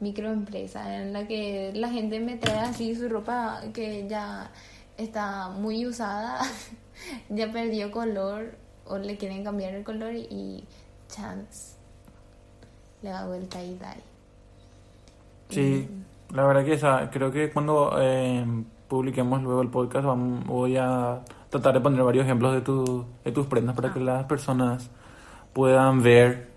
microempresa, 0.00 0.96
en 1.02 1.12
la 1.12 1.26
que 1.26 1.72
la 1.74 1.88
gente 1.88 2.18
me 2.20 2.36
trae 2.36 2.58
así 2.58 2.94
su 2.94 3.08
ropa 3.08 3.62
que 3.72 4.08
ya 4.08 4.50
está 4.96 5.50
muy 5.50 5.86
usada, 5.86 6.40
ya 7.28 7.52
perdió 7.52 7.90
color 7.90 8.56
o 8.86 8.98
le 8.98 9.16
quieren 9.16 9.44
cambiar 9.44 9.74
el 9.74 9.84
color 9.84 10.14
y 10.14 10.64
chance 11.08 11.78
le 13.02 13.10
hago 13.10 13.34
el 13.34 13.48
tie-dye. 13.48 14.02
Sí, 15.50 15.88
la 16.32 16.44
verdad 16.44 16.64
que 16.64 16.74
esa, 16.74 17.10
creo 17.10 17.30
que 17.30 17.50
cuando 17.50 17.96
eh, 18.00 18.44
publiquemos 18.88 19.42
luego 19.42 19.62
el 19.62 19.68
podcast 19.68 20.06
voy 20.46 20.76
a 20.76 21.20
tratar 21.48 21.74
de 21.74 21.80
poner 21.80 22.02
varios 22.02 22.24
ejemplos 22.24 22.54
de, 22.54 22.60
tu, 22.60 23.06
de 23.24 23.32
tus 23.32 23.46
prendas 23.46 23.74
para 23.74 23.92
que 23.92 24.00
las 24.00 24.24
personas 24.24 24.90
puedan 25.52 26.02
ver 26.02 26.47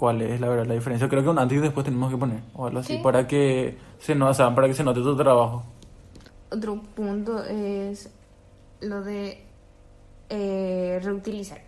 cuál 0.00 0.22
es 0.22 0.40
la 0.40 0.48
verdad 0.48 0.64
la 0.64 0.72
diferencia. 0.72 1.06
Creo 1.10 1.22
que 1.22 1.28
un 1.28 1.38
antes 1.38 1.58
y 1.58 1.60
después 1.60 1.84
tenemos 1.84 2.10
que 2.10 2.16
poner 2.16 2.40
o 2.54 2.66
algo 2.66 2.78
así 2.80 2.96
Sí. 2.96 3.00
para 3.02 3.26
que 3.28 3.76
se 3.98 4.14
no, 4.14 4.30
o 4.30 4.34
sea, 4.34 4.54
para 4.54 4.66
que 4.66 4.72
se 4.72 4.82
note 4.82 5.00
tu 5.02 5.14
trabajo. 5.14 5.62
Otro 6.50 6.80
punto 6.96 7.44
es 7.44 8.08
lo 8.80 9.02
de 9.02 9.44
eh, 10.30 10.98
reutilizar. 11.04 11.60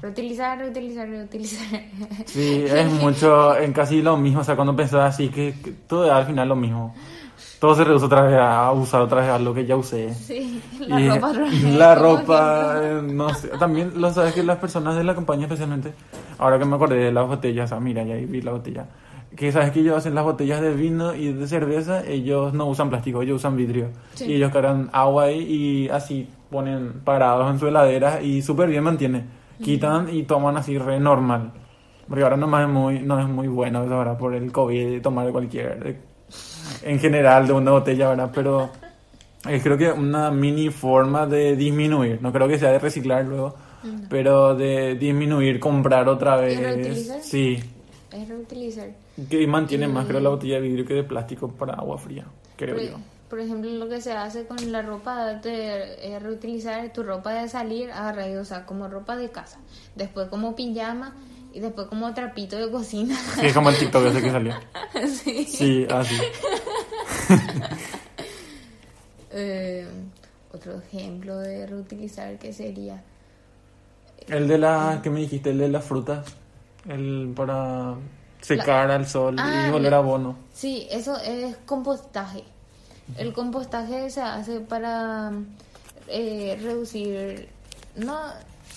Reutilizar, 0.00 0.58
reutilizar, 0.58 1.06
reutilizar. 1.10 1.82
Sí, 2.24 2.64
es 2.66 2.90
mucho, 3.02 3.54
en 3.58 3.74
casi 3.74 4.00
lo 4.00 4.16
mismo, 4.16 4.40
o 4.40 4.44
sea, 4.44 4.56
cuando 4.56 4.74
pensás 4.74 5.14
así, 5.14 5.28
que, 5.28 5.54
que 5.62 5.72
todo 5.72 6.06
es 6.06 6.12
al 6.12 6.24
final 6.24 6.48
lo 6.48 6.56
mismo. 6.56 6.94
Todo 7.60 7.74
se 7.74 7.84
reduce 7.84 8.06
otra 8.06 8.22
vez 8.22 8.38
a 8.38 8.70
usar 8.72 9.00
otra 9.02 9.20
vez 9.20 9.30
algo 9.30 9.52
que 9.54 9.66
ya 9.66 9.76
usé. 9.76 10.14
Sí, 10.14 10.62
la 10.86 11.00
Y 11.00 11.08
ropa. 11.08 11.32
la 11.76 11.94
ropa, 11.94 12.80
eh, 12.82 13.00
no 13.02 13.34
sé. 13.34 13.48
También 13.58 13.92
lo 14.00 14.12
sabes 14.12 14.34
que 14.34 14.42
las 14.42 14.58
personas 14.58 14.96
de 14.96 15.04
la 15.04 15.14
compañía, 15.14 15.46
especialmente, 15.46 15.92
ahora 16.38 16.58
que 16.58 16.64
me 16.64 16.76
acordé 16.76 16.96
de 16.96 17.12
las 17.12 17.26
botellas, 17.26 17.72
mira, 17.80 18.02
ya 18.04 18.14
vi 18.14 18.40
la 18.42 18.52
botella. 18.52 18.86
Que 19.36 19.52
sabes 19.52 19.72
que 19.72 19.80
ellos 19.80 19.96
hacen 19.96 20.14
las 20.14 20.24
botellas 20.24 20.60
de 20.60 20.72
vino 20.74 21.14
y 21.14 21.32
de 21.32 21.46
cerveza, 21.46 22.04
ellos 22.06 22.54
no 22.54 22.66
usan 22.66 22.88
plástico, 22.88 23.22
ellos 23.22 23.36
usan 23.36 23.56
vidrio. 23.56 23.88
Sí. 24.14 24.24
Y 24.26 24.34
ellos 24.34 24.50
cargan 24.52 24.88
agua 24.92 25.24
ahí 25.24 25.38
y 25.40 25.88
así 25.90 26.28
ponen 26.50 27.00
parados 27.04 27.50
en 27.50 27.58
su 27.58 27.68
heladera 27.68 28.22
y 28.22 28.40
súper 28.42 28.68
bien 28.70 28.84
mantiene. 28.84 29.24
Quitan 29.62 30.08
y 30.14 30.22
toman 30.22 30.56
así 30.56 30.78
re 30.78 30.98
normal. 31.00 31.52
Porque 32.08 32.22
ahora 32.22 32.36
nomás 32.38 32.62
es 32.62 32.72
muy, 32.72 33.00
no 33.00 33.20
es 33.20 33.28
muy 33.28 33.48
bueno 33.48 33.84
eso 33.84 33.94
ahora 33.94 34.16
por 34.16 34.34
el 34.34 34.50
COVID 34.50 35.02
tomar 35.02 35.30
cualquier, 35.30 36.00
en 36.82 36.98
general 36.98 37.46
de 37.46 37.52
una 37.52 37.70
botella, 37.72 38.08
¿verdad? 38.10 38.30
Pero 38.34 38.70
eh, 39.48 39.60
creo 39.62 39.78
que 39.78 39.90
una 39.90 40.30
mini 40.30 40.70
forma 40.70 41.26
de 41.26 41.56
disminuir, 41.56 42.20
no 42.22 42.32
creo 42.32 42.48
que 42.48 42.58
sea 42.58 42.70
de 42.72 42.78
reciclar 42.78 43.24
luego, 43.24 43.54
pero 44.08 44.54
de 44.54 44.94
disminuir, 44.96 45.60
comprar 45.60 46.08
otra 46.08 46.36
vez. 46.36 46.58
reutilizar? 46.58 47.20
Sí, 47.22 47.58
Es 48.10 48.28
reutilizar. 48.28 48.88
que 49.30 49.46
mantiene 49.46 49.86
más 49.88 50.06
creo 50.06 50.20
la 50.20 50.30
botella 50.30 50.56
de 50.56 50.60
vidrio 50.62 50.84
que 50.86 50.94
de 50.94 51.04
plástico 51.04 51.48
para 51.48 51.74
agua 51.74 51.98
fría, 51.98 52.24
creo 52.56 52.74
Por, 52.74 52.84
yo. 52.84 52.96
por 53.30 53.40
ejemplo, 53.40 53.70
lo 53.70 53.88
que 53.88 54.00
se 54.00 54.12
hace 54.12 54.46
con 54.46 54.72
la 54.72 54.82
ropa 54.82 55.34
de 55.34 55.94
eh, 56.02 56.18
reutilizar 56.18 56.92
tu 56.92 57.02
ropa 57.02 57.32
de 57.32 57.48
salir, 57.48 57.90
agarrar 57.92 58.30
y 58.30 58.36
usar 58.36 58.66
como 58.66 58.88
ropa 58.88 59.16
de 59.16 59.30
casa, 59.30 59.58
después 59.94 60.28
como 60.28 60.56
pijama 60.56 61.14
y 61.52 61.60
después 61.60 61.86
como 61.88 62.12
trapito 62.14 62.56
de 62.56 62.70
cocina. 62.70 63.16
Sí, 63.34 63.46
es 63.46 63.52
como 63.54 63.70
el 63.70 63.78
TikTok 63.78 64.04
ese 64.06 64.22
que 64.22 64.30
salió. 64.30 64.54
sí. 65.24 65.44
Sí, 65.44 65.86
así. 65.90 66.14
Eh, 69.30 69.86
otro 70.54 70.78
ejemplo 70.78 71.36
de 71.38 71.66
reutilizar 71.66 72.38
que 72.38 72.52
sería 72.54 73.02
El 74.26 74.48
de 74.48 74.56
la 74.58 75.00
que 75.02 75.10
me 75.10 75.20
dijiste, 75.20 75.50
el 75.50 75.58
de 75.58 75.68
las 75.68 75.84
frutas, 75.84 76.24
el 76.88 77.32
para 77.36 77.94
secar 78.40 78.90
al 78.90 79.06
sol 79.06 79.36
Ah, 79.38 79.66
y 79.66 79.70
volver 79.70 79.90
la- 79.90 79.98
abono. 79.98 80.36
Sí, 80.54 80.86
eso 80.90 81.16
es 81.18 81.56
compostaje. 81.66 82.44
El 83.18 83.32
compostaje 83.32 84.08
se 84.10 84.20
hace 84.22 84.60
para 84.60 85.32
eh, 86.08 86.58
reducir, 86.62 87.48
no, 87.96 88.18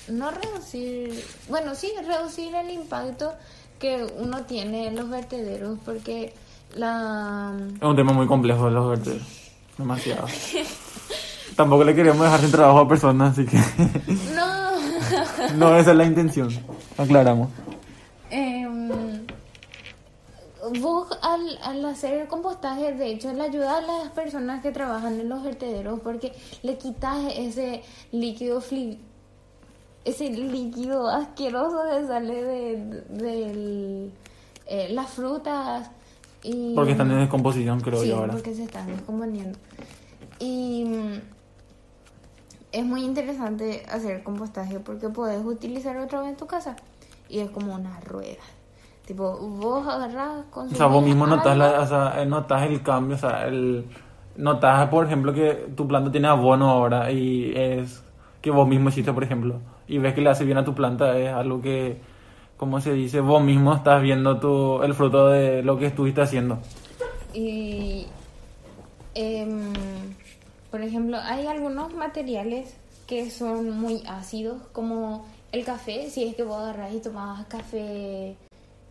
no 0.10 0.32
reducir, 0.32 1.24
bueno, 1.50 1.76
sí, 1.76 1.92
reducir 2.06 2.54
el 2.56 2.70
impacto 2.72 3.34
que 3.80 4.06
uno 4.20 4.44
tiene 4.46 4.88
en 4.88 4.96
los 4.96 5.10
vertederos, 5.10 5.78
porque 5.86 6.34
la... 6.76 7.54
Es 7.78 7.82
un 7.84 7.96
tema 7.96 8.14
muy 8.14 8.28
complejo 8.28 8.66
de 8.66 8.72
los 8.72 8.90
vertederos. 8.90 9.28
Demasiado. 9.78 10.28
Tampoco 11.56 11.84
le 11.84 11.96
queremos 11.96 12.22
dejar 12.24 12.40
sin 12.42 12.52
trabajo 12.52 12.80
a 12.80 12.88
personas, 12.88 13.32
así 13.34 13.46
que 13.46 13.58
No. 14.36 14.72
no 15.56 15.76
esa 15.76 15.92
es 15.92 15.98
la 15.98 16.06
intención. 16.06 16.50
Aclaramos. 16.98 17.50
Em, 18.30 18.90
vos 20.80 21.08
al, 21.22 21.58
al 21.64 21.86
hacer 21.86 22.14
el 22.22 22.28
compostaje, 22.28 22.94
de 22.94 23.12
hecho, 23.12 23.34
le 23.34 23.42
ayuda 23.44 23.78
a 23.78 23.82
las 23.82 24.10
personas 24.12 24.62
que 24.62 24.72
trabajan 24.72 25.20
en 25.20 25.28
los 25.28 25.44
vertederos 25.44 26.00
porque 26.02 26.34
le 26.64 26.78
quitas 26.78 27.18
ese 27.36 27.84
líquido 28.12 28.62
fli- 28.62 28.98
ese 30.06 30.30
líquido 30.30 31.08
asqueroso 31.10 31.78
que 31.90 32.08
sale 32.08 32.44
de, 32.44 32.78
de 33.10 34.12
eh, 34.68 34.90
las 34.92 35.10
frutas 35.12 35.92
y 36.44 36.74
Porque 36.76 36.92
están 36.94 37.12
en 37.12 37.20
descomposición, 37.20 37.82
creo 37.82 38.02
sí, 38.02 38.10
yo 38.10 38.18
ahora. 38.18 38.34
porque 38.34 38.54
se 38.56 38.64
están 38.64 38.88
descomponiendo. 38.88 39.60
Y 40.40 40.86
mm, 40.86 41.22
es 42.72 42.86
muy 42.86 43.04
interesante 43.04 43.84
hacer 43.92 44.24
compostaje 44.24 44.80
porque 44.80 45.10
puedes 45.10 45.44
utilizar 45.46 45.98
otra 45.98 46.22
vez 46.22 46.30
en 46.30 46.38
tu 46.38 46.48
casa. 46.48 46.76
Y 47.30 47.40
es 47.40 47.52
como 47.52 47.76
una 47.76 48.00
rueda. 48.02 48.42
Tipo, 49.06 49.38
vos 49.38 49.88
agarrás 49.88 50.46
con 50.50 50.68
O 50.68 50.76
sea, 50.76 50.88
vos 50.88 51.04
mismo 51.04 51.28
notas, 51.28 51.58
la, 51.58 51.82
o 51.82 51.88
sea, 51.88 52.22
eh, 52.22 52.26
notas 52.26 52.64
el 52.64 52.82
cambio, 52.82 53.16
o 53.16 53.20
sea, 53.20 53.46
el, 53.48 53.86
notas, 54.36 54.90
por 54.90 55.06
ejemplo, 55.06 55.34
que 55.34 55.70
tu 55.76 55.88
planta 55.88 56.12
tiene 56.12 56.28
abono 56.28 56.70
ahora 56.70 57.12
y 57.12 57.54
es 57.56 58.04
que 58.42 58.52
vos 58.52 58.68
mismo 58.68 58.90
hiciste, 58.90 59.12
por 59.14 59.24
ejemplo, 59.24 59.60
y 59.92 59.98
ves 59.98 60.14
que 60.14 60.22
le 60.22 60.30
hace 60.30 60.46
bien 60.46 60.58
a 60.58 60.64
tu 60.64 60.74
planta, 60.74 61.20
es 61.20 61.34
algo 61.34 61.62
que, 61.62 61.98
como 62.56 62.80
se 62.80 62.94
dice, 62.94 63.20
vos 63.20 63.44
mismo 63.44 63.74
estás 63.76 64.02
viendo 64.02 64.40
tu, 64.40 64.82
el 64.84 64.94
fruto 64.94 65.28
de 65.28 65.62
lo 65.64 65.78
que 65.78 65.88
estuviste 65.88 66.22
haciendo. 66.22 66.60
Y, 67.34 68.08
em, 69.14 69.74
por 70.72 70.82
ejemplo, 70.82 71.18
hay 71.22 71.46
algunos 71.46 71.94
materiales 71.94 72.74
que 73.06 73.30
son 73.30 73.70
muy 73.72 74.02
ácidos, 74.08 74.62
como 74.72 75.26
el 75.52 75.66
café, 75.66 76.10
si 76.10 76.24
es 76.24 76.38
que 76.38 76.44
vos 76.44 76.62
agarrás 76.62 76.94
y 76.94 77.02
tomás 77.02 77.46
café, 77.48 78.38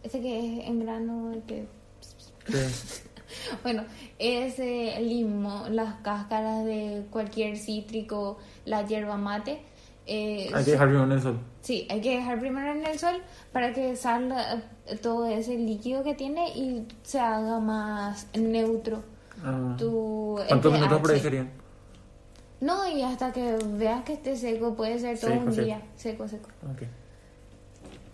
ese 0.03 0.21
que 0.21 0.39
es 0.39 0.69
en 0.69 0.81
grano, 0.81 1.33
el 1.33 1.43
que 1.45 1.65
Bueno, 3.63 3.85
ese 4.19 5.01
limón, 5.01 5.75
las 5.75 5.95
cáscaras 6.03 6.67
de 6.67 7.07
cualquier 7.11 7.57
cítrico, 7.57 8.37
la 8.67 8.87
hierba 8.87 9.17
mate. 9.17 9.63
Eh, 10.13 10.51
Hay 10.53 10.65
que 10.65 10.73
dejar 10.73 10.89
primero 10.89 11.05
en 11.05 11.13
el 11.13 11.23
sol. 11.23 11.39
Sí, 11.63 11.87
hay 11.89 12.01
que 12.01 12.17
dejar 12.17 12.41
primero 12.41 12.73
en 12.73 12.85
el 12.85 12.99
sol 12.99 13.23
para 13.53 13.73
que 13.73 13.95
salga 13.95 14.55
eh, 14.87 14.97
todo 14.97 15.27
ese 15.27 15.57
líquido 15.57 16.03
que 16.03 16.15
tiene 16.15 16.49
y 16.49 16.87
se 17.03 17.21
haga 17.21 17.61
más 17.61 18.27
neutro. 18.35 19.03
Ah. 19.45 19.77
Tu 19.79 20.35
¿Cuántos 20.49 20.73
pH. 20.73 20.79
minutos 20.81 21.01
por 21.01 21.11
ahí 21.13 21.21
serían? 21.21 21.51
No, 22.61 22.87
y 22.91 23.03
hasta 23.03 23.33
que 23.33 23.57
veas 23.75 24.03
que 24.05 24.15
esté 24.15 24.37
seco, 24.37 24.75
puede 24.75 24.99
ser 24.99 25.19
todo 25.19 25.31
Seco, 25.31 25.45
un 25.47 25.53
seco. 25.53 25.65
día, 25.65 25.83
seco, 25.97 26.27
seco. 26.29 26.49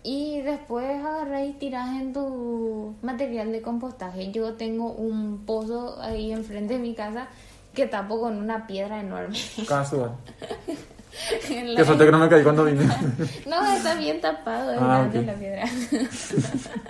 Y 0.03 0.39
después 0.41 1.03
agarras 1.03 1.47
y 1.47 1.53
tiras 1.53 1.89
en 1.99 2.13
tu 2.13 2.95
material 3.01 3.51
de 3.51 3.61
compostaje. 3.61 4.31
Yo 4.31 4.53
tengo 4.53 4.91
un 4.93 5.45
pozo 5.45 5.99
ahí 6.01 6.31
enfrente 6.31 6.75
de 6.75 6.79
mi 6.79 6.93
casa 6.95 7.27
que 7.73 7.87
tapo 7.87 8.21
con 8.21 8.37
una 8.37 8.67
piedra 8.67 8.99
enorme. 9.01 9.37
Casual. 9.67 10.11
En 11.49 11.73
la- 11.73 11.79
Qué 11.79 11.85
suerte 11.85 12.05
que 12.05 12.11
no 12.11 12.19
me 12.19 12.29
caí 12.29 12.43
cuando 12.43 12.63
vine. 12.65 12.85
No, 13.47 13.75
está 13.75 13.95
bien 13.95 14.21
tapado, 14.21 14.71
es 14.71 14.77
Ah, 14.81 15.07
grande 15.09 15.19
ok. 15.19 15.25
la 15.25 15.33
piedra. 15.33 15.65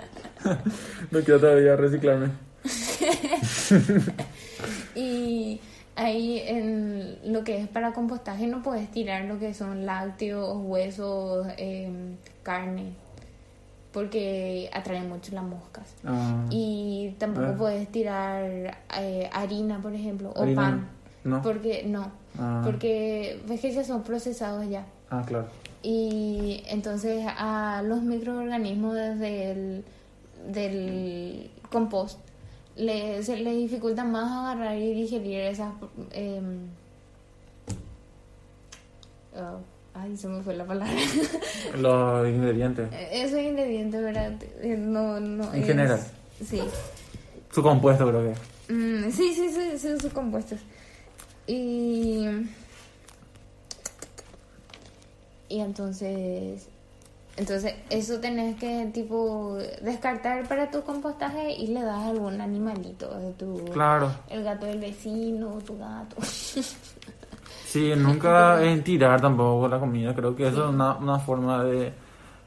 no 1.10 1.20
quiero 1.20 1.40
todavía 1.40 1.76
reciclarme. 1.76 2.28
Y 4.94 5.60
ahí 5.96 6.42
en 6.46 7.18
lo 7.32 7.44
que 7.44 7.58
es 7.58 7.68
para 7.68 7.92
compostaje 7.92 8.46
no 8.46 8.62
puedes 8.62 8.90
tirar 8.90 9.24
lo 9.24 9.38
que 9.38 9.54
son 9.54 9.86
lácteos, 9.86 10.56
huesos, 10.60 11.46
em, 11.56 12.16
carne, 12.42 12.92
porque 13.92 14.70
atraen 14.72 15.08
mucho 15.08 15.34
las 15.34 15.44
moscas. 15.44 15.94
Ah. 16.04 16.44
Y 16.50 17.14
tampoco 17.18 17.46
Ah. 17.48 17.56
puedes 17.56 17.88
tirar 17.90 18.76
eh, 18.98 19.30
harina, 19.32 19.80
por 19.80 19.94
ejemplo, 19.94 20.32
o 20.34 20.42
Harina 20.42 20.62
pan. 20.62 20.88
No. 21.28 21.42
Porque 21.42 21.84
no, 21.86 22.10
Ah. 22.38 22.62
porque 22.64 23.40
ves 23.48 23.60
que 23.60 23.72
ya 23.72 23.84
son 23.84 24.02
procesados 24.02 24.68
ya. 24.68 24.86
Ah, 25.10 25.22
claro. 25.26 25.46
Y 25.82 26.62
entonces 26.68 27.24
a 27.26 27.82
los 27.84 28.02
microorganismos 28.02 28.94
del, 28.94 29.84
del 30.48 31.50
compost 31.70 32.18
le, 32.76 33.22
se 33.22 33.36
les 33.36 33.56
dificulta 33.56 34.04
más 34.04 34.30
agarrar 34.54 34.76
y 34.78 34.92
digerir 34.94 35.40
esas... 35.40 35.72
em, 36.12 36.58
oh, 39.36 39.58
ay, 39.94 40.16
se 40.16 40.28
me 40.28 40.42
fue 40.42 40.54
la 40.56 40.64
palabra. 40.64 40.94
Los 41.78 42.28
ingredientes. 42.28 42.88
Esos 43.10 43.40
ingredientes, 43.40 44.00
¿verdad? 44.02 44.32
Eh, 44.60 44.76
No, 44.78 45.18
no 45.20 45.52
En 45.52 45.60
es- 45.60 45.66
general. 45.66 46.00
Sí. 46.44 46.60
Su 47.50 47.62
compuesto, 47.62 48.06
creo 48.08 48.22
que. 48.32 48.72
Mm, 48.72 49.10
sí, 49.10 49.34
sí, 49.34 49.48
sí, 49.50 49.78
sí, 49.78 49.98
sus 49.98 50.12
compuestos. 50.12 50.60
Y. 51.48 52.26
Y 55.48 55.60
entonces. 55.60 56.68
Entonces, 57.36 57.74
eso 57.88 58.18
tenés 58.18 58.56
que, 58.56 58.90
tipo, 58.92 59.56
descartar 59.80 60.48
para 60.48 60.72
tu 60.72 60.82
compostaje 60.82 61.52
y 61.52 61.68
le 61.68 61.82
das 61.82 62.04
algún 62.04 62.40
animalito 62.40 63.16
de 63.18 63.32
tu. 63.32 63.64
Claro. 63.72 64.10
El 64.28 64.44
gato 64.44 64.66
del 64.66 64.80
vecino, 64.80 65.58
tu 65.66 65.76
gato. 65.78 66.16
Sí, 67.68 67.92
nunca 67.94 68.62
es 68.64 68.82
tirar 68.82 69.20
tampoco 69.20 69.68
la 69.68 69.78
comida. 69.78 70.14
Creo 70.14 70.34
que 70.34 70.48
eso 70.48 70.64
es 70.64 70.70
una, 70.70 70.96
una 70.96 71.18
forma 71.18 71.62
de, 71.64 71.92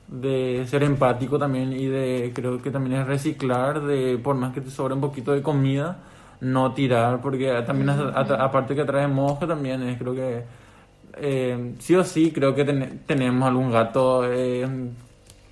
de 0.08 0.66
ser 0.68 0.82
empático 0.84 1.38
también 1.38 1.72
y 1.74 1.86
de, 1.86 2.32
creo 2.34 2.62
que 2.62 2.72
también 2.72 3.02
es 3.02 3.08
reciclar, 3.08 3.82
de 3.84 4.18
por 4.18 4.36
más 4.36 4.52
que 4.52 4.62
te 4.62 4.72
sobre 4.72 4.96
un 4.96 5.02
poquito 5.02 5.32
de 5.32 5.44
comida, 5.44 6.00
no 6.42 6.74
tirar, 6.74 7.22
porque 7.22 7.64
también, 7.66 7.90
a- 7.92 8.10
a- 8.16 8.44
aparte 8.46 8.76
que 8.76 8.84
trae 8.84 9.08
mosca, 9.08 9.48
también 9.48 9.82
es, 9.84 9.98
creo 9.98 10.14
que, 10.16 10.44
eh, 11.18 11.76
sí 11.80 11.96
o 11.96 12.04
sí, 12.04 12.32
creo 12.32 12.56
que 12.56 12.66
ten- 12.66 13.02
tenemos 13.06 13.48
algún 13.48 13.72
gato, 13.72 14.26
eh, 14.32 14.66
un 14.66 14.96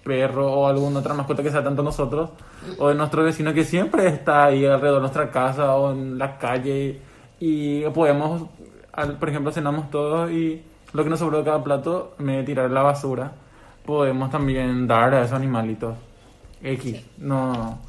perro 0.03 0.51
o 0.51 0.67
alguna 0.67 0.99
otra 0.99 1.13
mascota 1.13 1.43
que 1.43 1.51
sea 1.51 1.63
tanto 1.63 1.83
nosotros 1.83 2.31
o 2.79 2.87
de 2.89 2.95
nuestro 2.95 3.23
vecino 3.23 3.53
que 3.53 3.63
siempre 3.63 4.07
está 4.07 4.45
ahí 4.45 4.65
alrededor 4.65 4.95
de 4.97 5.01
nuestra 5.01 5.29
casa 5.31 5.75
o 5.75 5.91
en 5.91 6.17
la 6.17 6.37
calle 6.37 6.99
y 7.39 7.83
podemos, 7.89 8.43
al- 8.93 9.17
por 9.17 9.29
ejemplo, 9.29 9.51
cenamos 9.51 9.89
todos 9.91 10.31
y 10.31 10.61
lo 10.93 11.03
que 11.03 11.09
nos 11.11 11.19
sobró 11.19 11.39
de 11.39 11.43
cada 11.43 11.63
plato, 11.63 12.15
en 12.19 12.25
vez 12.27 12.37
de 12.37 12.43
tirar 12.43 12.71
la 12.71 12.81
basura, 12.81 13.31
podemos 13.85 14.31
también 14.31 14.87
dar 14.87 15.13
a 15.13 15.21
esos 15.21 15.33
animalitos. 15.33 15.95
X, 16.63 17.01
no. 17.19 17.79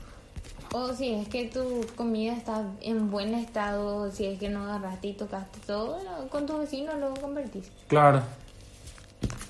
O 0.73 0.93
si 0.95 1.13
es 1.15 1.29
que 1.29 1.47
tu 1.47 1.85
comida 1.97 2.33
está 2.33 2.65
en 2.81 3.11
buen 3.11 3.35
estado, 3.35 4.11
si 4.11 4.27
es 4.27 4.39
que 4.39 4.49
no 4.49 4.65
agarraste 4.65 5.09
y 5.09 5.13
tocaste 5.15 5.59
todo, 5.67 5.99
con 6.31 6.47
tu 6.47 6.59
vecino 6.59 6.95
lo 6.95 7.15
convertís. 7.15 7.71
Claro. 7.89 8.23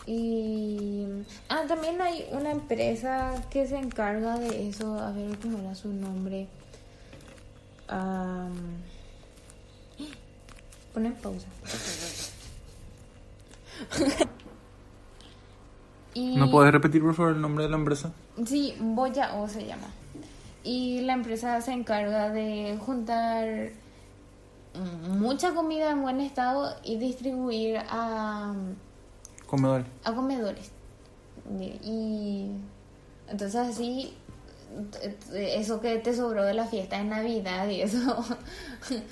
Y 0.06 1.04
ah, 1.48 1.62
también 1.68 2.00
hay 2.00 2.26
una 2.32 2.50
empresa 2.50 3.34
que 3.50 3.66
se 3.66 3.78
encarga 3.78 4.38
de 4.38 4.68
eso. 4.68 4.98
A 4.98 5.12
ver 5.12 5.38
cómo 5.38 5.58
era 5.58 5.74
su 5.74 5.88
nombre. 5.88 6.48
Am, 7.86 8.52
Pon 10.94 11.06
en 11.06 11.14
pausa. 11.14 11.46
y, 16.14 16.36
¿No 16.36 16.50
puedes 16.50 16.72
repetir, 16.72 17.02
por 17.02 17.14
favor, 17.14 17.34
el 17.34 17.40
nombre 17.40 17.64
de 17.64 17.70
la 17.70 17.76
empresa? 17.76 18.10
Sí, 18.44 18.74
Boya 18.80 19.34
O 19.34 19.46
se 19.46 19.64
llama. 19.66 19.86
Y 20.62 21.00
la 21.02 21.14
empresa 21.14 21.60
se 21.60 21.72
encarga 21.72 22.30
de 22.30 22.78
juntar 22.84 23.70
mucha 25.08 25.52
comida 25.52 25.90
en 25.90 26.02
buen 26.02 26.20
estado 26.20 26.76
y 26.84 26.96
distribuir 26.96 27.78
a 27.88 28.54
Comedor. 29.46 29.84
a 30.04 30.12
comedores. 30.14 30.70
Y 31.58 32.52
entonces 33.28 33.56
así, 33.56 34.14
eso 35.34 35.80
que 35.80 35.96
te 35.98 36.14
sobró 36.14 36.44
de 36.44 36.54
la 36.54 36.64
fiesta 36.66 36.98
de 36.98 37.04
Navidad 37.04 37.68
y 37.68 37.82
eso, 37.82 37.98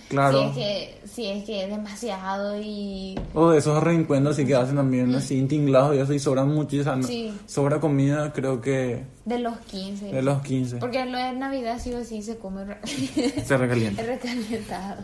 Claro. 0.08 0.38
si, 0.38 0.44
es 0.44 0.54
que, 0.54 1.00
si 1.06 1.26
es 1.26 1.44
que 1.44 1.64
es 1.64 1.70
demasiado 1.70 2.58
y... 2.60 3.18
O 3.34 3.50
de 3.50 3.58
esos 3.58 3.82
reencuentros 3.82 4.36
sí 4.36 4.46
que 4.46 4.54
hacen 4.54 4.76
también 4.76 5.14
así 5.14 5.42
tinglados 5.46 5.94
y 5.96 5.98
eso 5.98 6.12
y 6.14 6.18
sobran 6.18 6.54
no- 6.54 7.02
Sí. 7.02 7.36
Sobra 7.46 7.80
comida, 7.80 8.32
creo 8.32 8.60
que 8.60 9.04
De 9.24 9.38
los 9.38 9.58
15. 9.58 10.06
de 10.06 10.22
los 10.22 10.40
15. 10.42 10.76
Porque 10.78 11.04
lo 11.04 11.18
de 11.18 11.32
Navidad 11.32 11.78
sí 11.82 11.92
o 11.92 12.04
sí 12.04 12.22
se 12.22 12.38
come 12.38 12.64
Se 13.44 13.56
recalienta. 13.56 14.02
recalentado. 14.06 15.02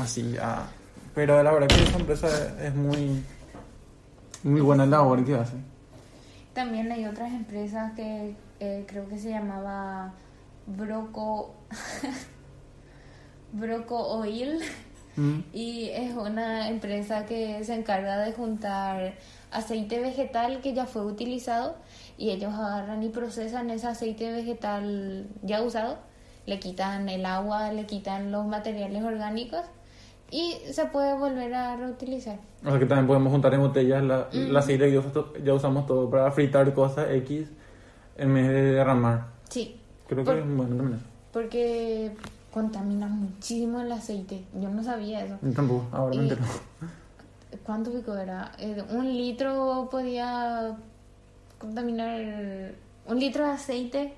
Así, 0.00 0.34
ah. 0.40 0.66
Pero 1.14 1.42
la 1.42 1.52
verdad 1.52 1.66
que 1.68 1.82
esa 1.82 1.98
empresa 1.98 2.28
es 2.62 2.74
muy, 2.74 3.22
muy 4.44 4.60
buena 4.60 4.86
labor 4.86 5.24
que 5.24 5.34
hace. 5.34 5.54
También 6.54 6.90
hay 6.92 7.04
otras 7.06 7.32
empresas 7.32 7.92
que 7.94 8.34
eh, 8.60 8.84
creo 8.86 9.08
que 9.08 9.18
se 9.18 9.30
llamaba 9.30 10.14
Broco 10.66 11.54
Broco 13.52 13.96
Oil 13.96 14.60
Mm. 15.18 15.40
Y 15.52 15.88
es 15.88 16.14
una 16.14 16.68
empresa 16.68 17.26
que 17.26 17.62
se 17.64 17.74
encarga 17.74 18.18
de 18.18 18.32
juntar 18.32 19.14
aceite 19.50 19.98
vegetal 19.98 20.60
que 20.60 20.74
ya 20.74 20.86
fue 20.86 21.04
utilizado 21.04 21.74
y 22.16 22.30
ellos 22.30 22.54
agarran 22.54 23.02
y 23.02 23.08
procesan 23.08 23.70
ese 23.70 23.88
aceite 23.88 24.30
vegetal 24.30 25.26
ya 25.42 25.60
usado, 25.60 25.98
le 26.46 26.60
quitan 26.60 27.08
el 27.08 27.26
agua, 27.26 27.72
le 27.72 27.84
quitan 27.84 28.30
los 28.30 28.46
materiales 28.46 29.02
orgánicos 29.02 29.62
y 30.30 30.54
se 30.70 30.84
puede 30.86 31.18
volver 31.18 31.52
a 31.52 31.76
reutilizar. 31.76 32.38
O 32.64 32.70
sea 32.70 32.78
que 32.78 32.86
también 32.86 33.08
podemos 33.08 33.32
juntar 33.32 33.52
en 33.54 33.60
botellas 33.60 34.04
la, 34.04 34.28
el 34.32 34.56
aceite 34.56 34.88
que 34.88 35.42
ya 35.42 35.52
usamos 35.52 35.86
todo 35.86 36.08
para 36.08 36.30
fritar 36.30 36.72
cosas 36.74 37.10
X 37.10 37.48
en 38.18 38.34
vez 38.34 38.48
de 38.48 38.62
derramar. 38.72 39.26
Sí, 39.48 39.80
Creo 40.08 40.24
Por- 40.24 40.34
que 40.36 40.40
es 40.40 40.46
bueno 40.56 40.76
también. 40.76 41.00
porque 41.32 42.14
contamina 42.52 43.06
muchísimo 43.08 43.80
el 43.80 43.92
aceite. 43.92 44.44
Yo 44.54 44.68
no 44.70 44.82
sabía 44.82 45.24
eso. 45.24 45.38
Yo 45.42 45.52
tampoco, 45.52 45.86
ahora 45.92 46.16
me 46.16 46.16
Y- 46.16 46.28
entero. 46.30 46.42
¿Cuánto 47.64 47.92
pico 47.92 48.14
era? 48.14 48.52
Eh, 48.58 48.82
un 48.90 49.06
litro 49.06 49.88
podía 49.90 50.76
contaminar 51.58 52.20
un 53.06 53.18
litro 53.18 53.44
de 53.44 53.50
aceite 53.52 54.14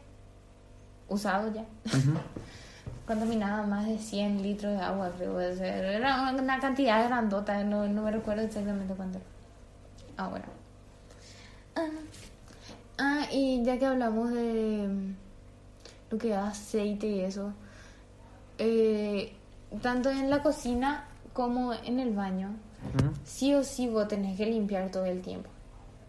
usado 1.08 1.52
ya. 1.52 1.64
Contaminaba 3.06 3.66
más 3.66 3.86
de 3.86 3.98
100 3.98 4.42
litros 4.42 4.72
de 4.72 4.80
agua, 4.80 5.10
creo. 5.16 5.40
era 5.40 6.32
una 6.32 6.60
cantidad 6.60 7.04
grandota, 7.08 7.64
no, 7.64 7.88
no 7.88 8.02
me 8.02 8.10
recuerdo 8.12 8.42
exactamente 8.42 8.94
cuánto. 8.94 9.18
Ahora. 10.16 10.44
Ah, 11.74 11.86
ah, 13.00 13.26
y 13.32 13.62
ya 13.64 13.78
que 13.78 13.86
hablamos 13.86 14.30
de 14.32 14.86
mm, 14.88 15.14
lo 16.10 16.18
que 16.18 16.30
es 16.30 16.36
aceite 16.36 17.06
y 17.08 17.20
eso, 17.20 17.52
eh, 18.58 19.32
tanto 19.82 20.10
en 20.10 20.28
la 20.30 20.42
cocina 20.42 21.06
como 21.32 21.72
en 21.74 22.00
el 22.00 22.14
baño, 22.14 22.50
Ujú. 22.94 23.10
sí 23.24 23.54
o 23.54 23.62
sí 23.64 23.88
vos 23.88 24.08
tenés 24.08 24.36
que 24.36 24.46
limpiar 24.46 24.90
todo 24.90 25.04
el 25.06 25.22
tiempo, 25.22 25.48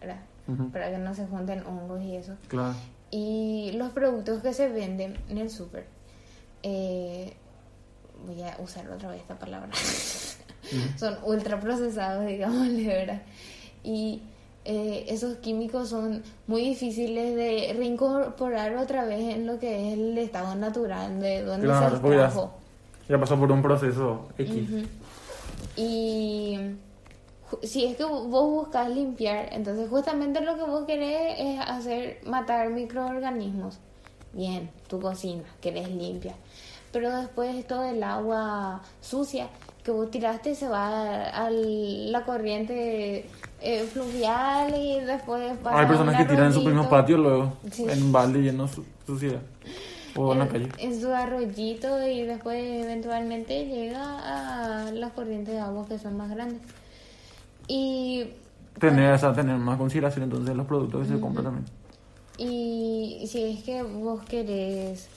¿verdad? 0.00 0.20
Ujú. 0.48 0.70
Para 0.70 0.90
que 0.90 0.98
no 0.98 1.14
se 1.14 1.26
junten 1.26 1.64
hongos 1.66 2.02
y 2.02 2.16
eso. 2.16 2.34
Claro. 2.48 2.74
Y 3.10 3.72
los 3.76 3.90
productos 3.90 4.42
que 4.42 4.52
se 4.52 4.68
venden 4.68 5.16
en 5.28 5.38
el 5.38 5.50
súper, 5.50 5.86
eh, 6.62 7.34
voy 8.26 8.42
a 8.42 8.56
usar 8.58 8.88
otra 8.90 9.10
vez 9.10 9.20
esta 9.20 9.38
palabra, 9.38 9.70
son 10.96 11.18
ultra 11.24 11.60
procesados, 11.60 12.26
digamos, 12.26 12.68
¿verdad? 12.84 13.22
Y 13.84 14.22
eh, 14.64 15.06
esos 15.08 15.36
químicos 15.38 15.88
son 15.88 16.22
muy 16.46 16.62
difíciles 16.62 17.34
de 17.34 17.74
reincorporar 17.76 18.76
otra 18.76 19.04
vez 19.04 19.34
en 19.34 19.46
lo 19.46 19.58
que 19.58 19.88
es 19.88 19.94
el 19.98 20.16
estado 20.18 20.54
natural 20.54 21.20
de 21.20 21.42
donde 21.42 21.66
Claro, 21.66 21.96
se 21.96 22.02
ya- 22.02 22.08
extrajo. 22.26 22.54
Ya 23.08 23.18
pasó 23.18 23.36
por 23.38 23.50
un 23.50 23.60
proceso 23.62 24.28
X. 24.38 24.68
Y 25.76 26.56
si 27.62 27.84
es 27.84 27.96
que 27.96 28.04
vos 28.04 28.26
buscas 28.28 28.88
limpiar, 28.90 29.48
entonces 29.52 29.88
justamente 29.88 30.40
lo 30.40 30.56
que 30.56 30.62
vos 30.64 30.84
querés 30.86 31.34
es 31.38 31.60
hacer 31.60 32.20
matar 32.24 32.70
microorganismos. 32.70 33.78
Bien, 34.32 34.70
tu 34.88 35.00
cocina, 35.00 35.42
querés 35.60 35.88
limpia. 35.90 36.34
Pero 36.92 37.14
después 37.16 37.66
todo 37.66 37.84
el 37.84 38.02
agua 38.02 38.82
sucia 39.00 39.48
que 39.82 39.90
vos 39.90 40.10
tiraste 40.10 40.54
se 40.54 40.68
va 40.68 41.24
a 41.30 41.50
la 41.50 42.24
corriente 42.24 43.26
eh, 43.62 43.84
fluvial 43.92 44.74
y 44.76 45.00
después 45.00 45.56
pasa 45.58 45.80
Hay 45.80 45.86
personas 45.86 46.16
que 46.16 46.24
tiran 46.24 46.46
en 46.46 46.52
su 46.52 46.60
mismo 46.62 46.88
patio 46.88 47.16
luego, 47.18 47.52
Sí. 47.70 47.86
en 47.88 48.02
un 48.02 48.12
balde 48.12 48.40
lleno 48.42 48.66
su- 48.68 48.84
suciedad. 49.06 49.40
O 50.14 50.32
en 50.32 50.40
la 50.40 50.44
en, 50.44 50.50
calle. 50.50 50.68
en 50.78 51.00
su 51.00 51.08
arroyito 51.12 52.06
y 52.06 52.22
después 52.24 52.62
eventualmente 52.84 53.64
llega 53.66 54.84
a 54.86 54.90
las 54.90 55.12
corrientes 55.12 55.54
de 55.54 55.60
agua 55.60 55.86
que 55.88 55.98
son 55.98 56.16
más 56.18 56.30
grandes. 56.30 56.60
Y, 57.68 58.24
Tener, 58.78 59.12
o 59.14 59.18
sea, 59.18 59.32
tener 59.32 59.56
más 59.56 59.78
consideración 59.78 60.24
entonces 60.24 60.48
de 60.48 60.54
los 60.54 60.66
productos 60.66 61.06
que 61.06 61.14
se 61.14 61.20
compran 61.20 61.44
también. 61.44 61.66
y 62.38 63.24
si 63.28 63.42
es 63.44 63.62
que 63.62 63.82
vos 63.82 64.22
querés 64.24 65.08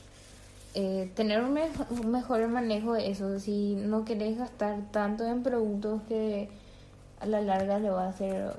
eh, 0.75 1.09
tener 1.15 1.41
un 1.41 2.11
mejor 2.11 2.47
manejo 2.49 2.93
de 2.93 3.09
eso, 3.09 3.39
si 3.39 3.75
no 3.75 4.03
querés 4.05 4.37
gastar 4.37 4.77
tanto 4.91 5.25
en 5.25 5.41
productos 5.41 6.01
que 6.07 6.49
la 7.25 7.41
larga 7.41 7.79
le 7.79 7.89
va 7.89 8.05
a 8.05 8.09
hacer 8.09 8.53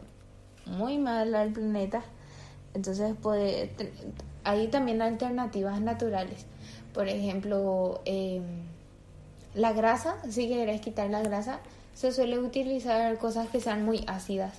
muy 0.67 0.99
mal 0.99 1.35
al 1.35 1.53
planeta, 1.53 2.03
entonces 2.75 3.15
puede, 3.21 3.71
hay 4.45 4.69
también 4.69 5.01
alternativas 5.03 5.81
naturales. 5.81 6.47
Por 6.93 7.09
ejemplo, 7.09 8.01
em, 8.05 8.43
la 9.55 9.73
grasa, 9.73 10.17
si 10.29 10.49
querés 10.49 10.81
quitar 10.81 11.09
la 11.11 11.23
grasa, 11.23 11.61
se 11.95 12.13
suele 12.13 12.39
utilizar 12.39 13.17
cosas 13.19 13.49
que 13.49 13.61
sean 13.61 13.85
muy 13.85 14.05
ácidas. 14.07 14.55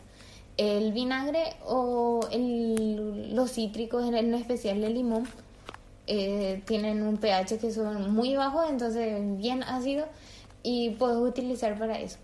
El 0.57 0.91
vinagre 0.91 1.55
o 1.65 2.21
el- 2.31 3.35
los 3.35 3.51
cítricos, 3.51 4.05
en, 4.07 4.33
especial 4.33 4.83
el 4.83 4.95
limón, 4.95 5.27
eh, 6.07 6.63
tienen 6.65 7.03
un 7.03 7.17
pH 7.17 7.59
que 7.59 7.71
son 7.71 8.11
muy 8.13 8.35
bajos, 8.35 8.65
entonces 8.69 9.19
bien 9.37 9.61
ácido, 9.63 10.05
y 10.63 10.91
puedes 10.91 11.17
utilizar 11.17 11.77
para 11.77 11.99
eso. 11.99 12.17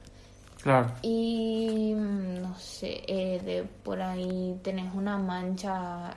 Claro. 0.64 0.92
Y 1.02 1.94
mm, 1.96 2.42
no 2.42 2.56
sé, 2.58 3.04
eh, 3.08 3.40
de 3.44 3.64
por 3.84 4.02
ahí 4.02 4.58
tenés 4.64 4.94
una 4.96 5.18
mancha 5.18 6.16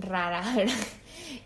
rara. 0.00 0.42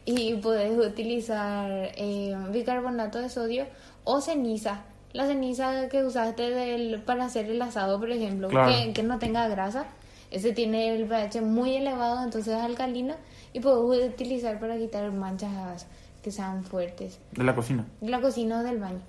Y 0.04 0.34
puedes 0.36 0.78
utilizar 0.78 1.70
eh, 1.96 2.34
bicarbonato 2.52 3.18
de 3.18 3.28
sodio 3.28 3.66
o 4.04 4.20
ceniza. 4.20 4.82
La 5.12 5.26
ceniza 5.26 5.88
que 5.88 6.04
usaste 6.04 6.50
del, 6.50 7.02
para 7.02 7.24
hacer 7.26 7.50
el 7.50 7.60
asado, 7.60 7.98
por 7.98 8.10
ejemplo, 8.10 8.48
Claro. 8.48 8.70
que, 8.72 8.92
que 8.92 9.02
no 9.02 9.18
tenga 9.18 9.46
grasa. 9.48 9.86
Ese 10.30 10.52
tiene 10.52 10.94
el 10.94 11.06
pH 11.06 11.40
muy 11.42 11.76
elevado, 11.76 12.22
entonces 12.24 12.54
es 12.56 12.60
alcalino 12.62 13.14
y 13.52 13.60
puedes 13.60 14.12
utilizar 14.12 14.58
para 14.60 14.76
quitar 14.76 15.10
manchas 15.12 15.86
que 16.22 16.30
sean 16.32 16.64
fuertes 16.64 17.20
De 17.32 17.44
la 17.44 17.54
cocina. 17.54 17.84
de 18.00 18.10
la 18.10 18.20
cocina 18.20 18.60
o 18.60 18.62
del 18.62 18.78
baño. 18.78 19.00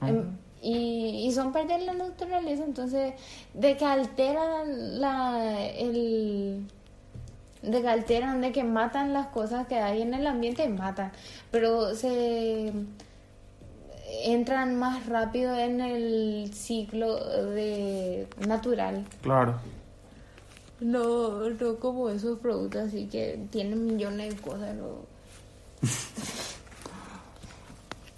Ajá. 0.00 0.10
Em, 0.10 0.36
y, 0.62 1.26
y 1.26 1.32
son 1.32 1.52
parte 1.52 1.76
de 1.76 1.84
la 1.84 1.92
naturaleza, 1.92 2.64
entonces, 2.64 3.14
de 3.52 3.76
que 3.76 3.84
alteran 3.84 5.00
la, 5.00 5.66
el... 5.66 6.66
De 7.62 7.80
que 7.80 7.88
alteran, 7.88 8.40
de 8.40 8.52
que 8.52 8.64
matan 8.64 9.12
las 9.12 9.28
cosas 9.28 9.66
que 9.66 9.76
hay 9.76 10.02
en 10.02 10.14
el 10.14 10.26
ambiente, 10.26 10.68
matan. 10.68 11.12
Pero 11.50 11.94
se 11.94 12.72
entran 14.24 14.76
más 14.76 15.06
rápido 15.06 15.56
en 15.56 15.80
el 15.80 16.50
ciclo 16.54 17.16
de 17.50 18.26
natural. 18.46 19.04
Claro. 19.22 19.58
No, 20.80 21.50
no 21.50 21.76
como 21.76 22.08
esos 22.08 22.38
productos 22.40 22.88
así 22.88 23.06
que 23.06 23.46
tienen 23.50 23.86
millones 23.86 24.34
de 24.34 24.40
cosas. 24.40 24.74
¿no? 24.74 25.06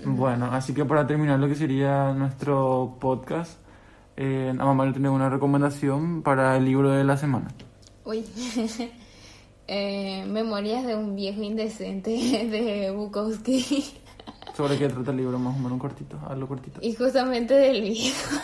Bueno, 0.05 0.47
así 0.53 0.75
que 0.75 0.85
para 0.85 1.07
terminar 1.07 1.39
lo 1.39 1.49
que 1.49 1.55
sería 1.55 2.13
nuestro 2.13 2.97
podcast, 3.01 3.59
eh, 4.17 4.53
a 4.57 4.65
mamá 4.65 4.87
le 4.87 4.93
tengo 4.93 5.13
una 5.13 5.29
recomendación 5.29 6.23
para 6.23 6.57
el 6.57 6.65
libro 6.65 6.91
de 6.91 7.05
la 7.05 7.17
semana. 7.17 7.49
Uy. 8.05 8.25
Eh, 9.67 10.27
Memorias 10.27 10.85
de 10.87 10.95
un 10.95 11.17
viejo 11.17 11.43
indecente 11.43 12.11
de 12.51 12.91
Bukowski. 12.91 13.95
¿Sobre 14.55 14.77
qué 14.77 14.89
trata 14.89 15.11
el 15.11 15.17
libro? 15.17 15.39
Más 15.39 15.57
o 15.57 15.59
menos 15.59 15.81
cortito, 15.81 16.21
algo 16.29 16.47
cortito. 16.47 16.81
Y 16.83 16.95
justamente 16.95 17.55
del 17.55 17.81
viejo. 17.81 18.41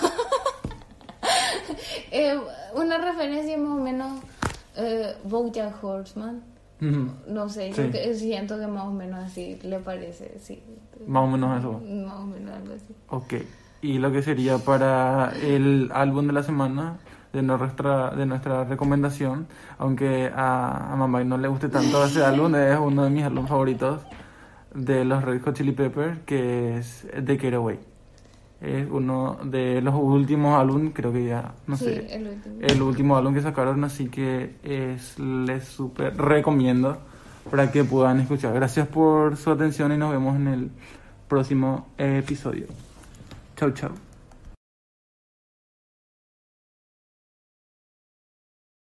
Eh, 2.11 2.37
una 2.75 2.99
referencia 2.99 3.57
más 3.57 3.79
o 3.79 3.81
menos 3.81 4.21
eh, 4.77 5.15
Bojack 5.25 5.83
Horseman. 5.83 6.43
No 6.81 7.49
sé, 7.49 7.73
Sí. 7.73 7.83
yo 7.85 7.91
que- 7.91 8.15
siento 8.15 8.59
que 8.59 8.67
más 8.67 8.85
o 8.85 8.91
menos 8.93 9.21
así 9.25 9.59
le 9.63 9.79
parece, 9.81 10.39
sí. 10.39 10.63
Más 11.07 11.25
o 11.25 11.27
menos 11.27 11.59
eso. 11.59 11.73
Más 12.07 12.15
o 12.21 12.27
menos 12.27 12.55
algo 12.57 12.75
así. 12.75 12.95
Ok. 13.09 13.35
Y 13.83 13.99
lo 13.99 14.13
que 14.13 14.23
sería 14.23 14.59
para 14.59 15.33
el 15.43 15.91
álbum 15.95 16.27
de 16.27 16.33
la 16.35 16.43
semana 16.43 16.99
de 17.33 17.43
nuestra, 17.43 18.11
de 18.11 18.27
nuestra 18.27 18.65
recomendación, 18.65 19.47
aunque 19.79 20.31
a, 20.35 20.93
a 20.93 20.97
mamá 20.97 21.23
no 21.25 21.39
le 21.39 21.49
guste 21.49 21.69
tanto 21.69 22.05
ese 22.05 22.25
álbum, 22.25 22.55
es 22.57 22.79
uno 22.79 23.05
de 23.05 23.11
mis 23.11 23.25
álbumes 23.25 23.49
favoritos 23.49 24.03
de 24.75 25.05
los 25.05 25.23
Red 25.25 25.43
Hot 25.43 25.55
Chili 25.57 25.73
Peppers, 25.73 26.19
que 26.27 26.77
es 26.79 27.07
The 27.25 27.39
Getaway. 27.39 27.79
Es 28.61 28.87
uno 28.91 29.39
de 29.43 29.81
los 29.81 29.95
últimos 29.95 30.61
álbumes, 30.61 30.93
creo 30.95 31.13
que 31.13 31.25
ya, 31.25 31.55
no 31.67 31.77
sí, 31.77 31.85
sé, 31.85 32.15
el 32.15 32.29
último. 32.29 32.57
el 32.61 32.83
último 32.83 33.17
álbum 33.17 33.33
que 33.33 33.41
sacaron, 33.41 33.83
así 33.85 34.09
que 34.09 34.57
es, 34.63 35.19
les 35.19 35.65
súper 35.65 36.15
recomiendo 36.17 36.99
para 37.51 37.71
que 37.73 37.85
puedan 37.85 38.21
escuchar. 38.21 38.53
Gracias 38.53 38.87
por 38.89 39.37
su 39.37 39.51
atención 39.51 39.93
y 39.93 39.97
nos 39.97 40.11
vemos 40.13 40.37
en 40.37 40.49
el 40.49 40.71
próximo 41.27 41.89
episodio. 41.97 42.67
Chau, 43.57 43.71
chau. 43.73 44.10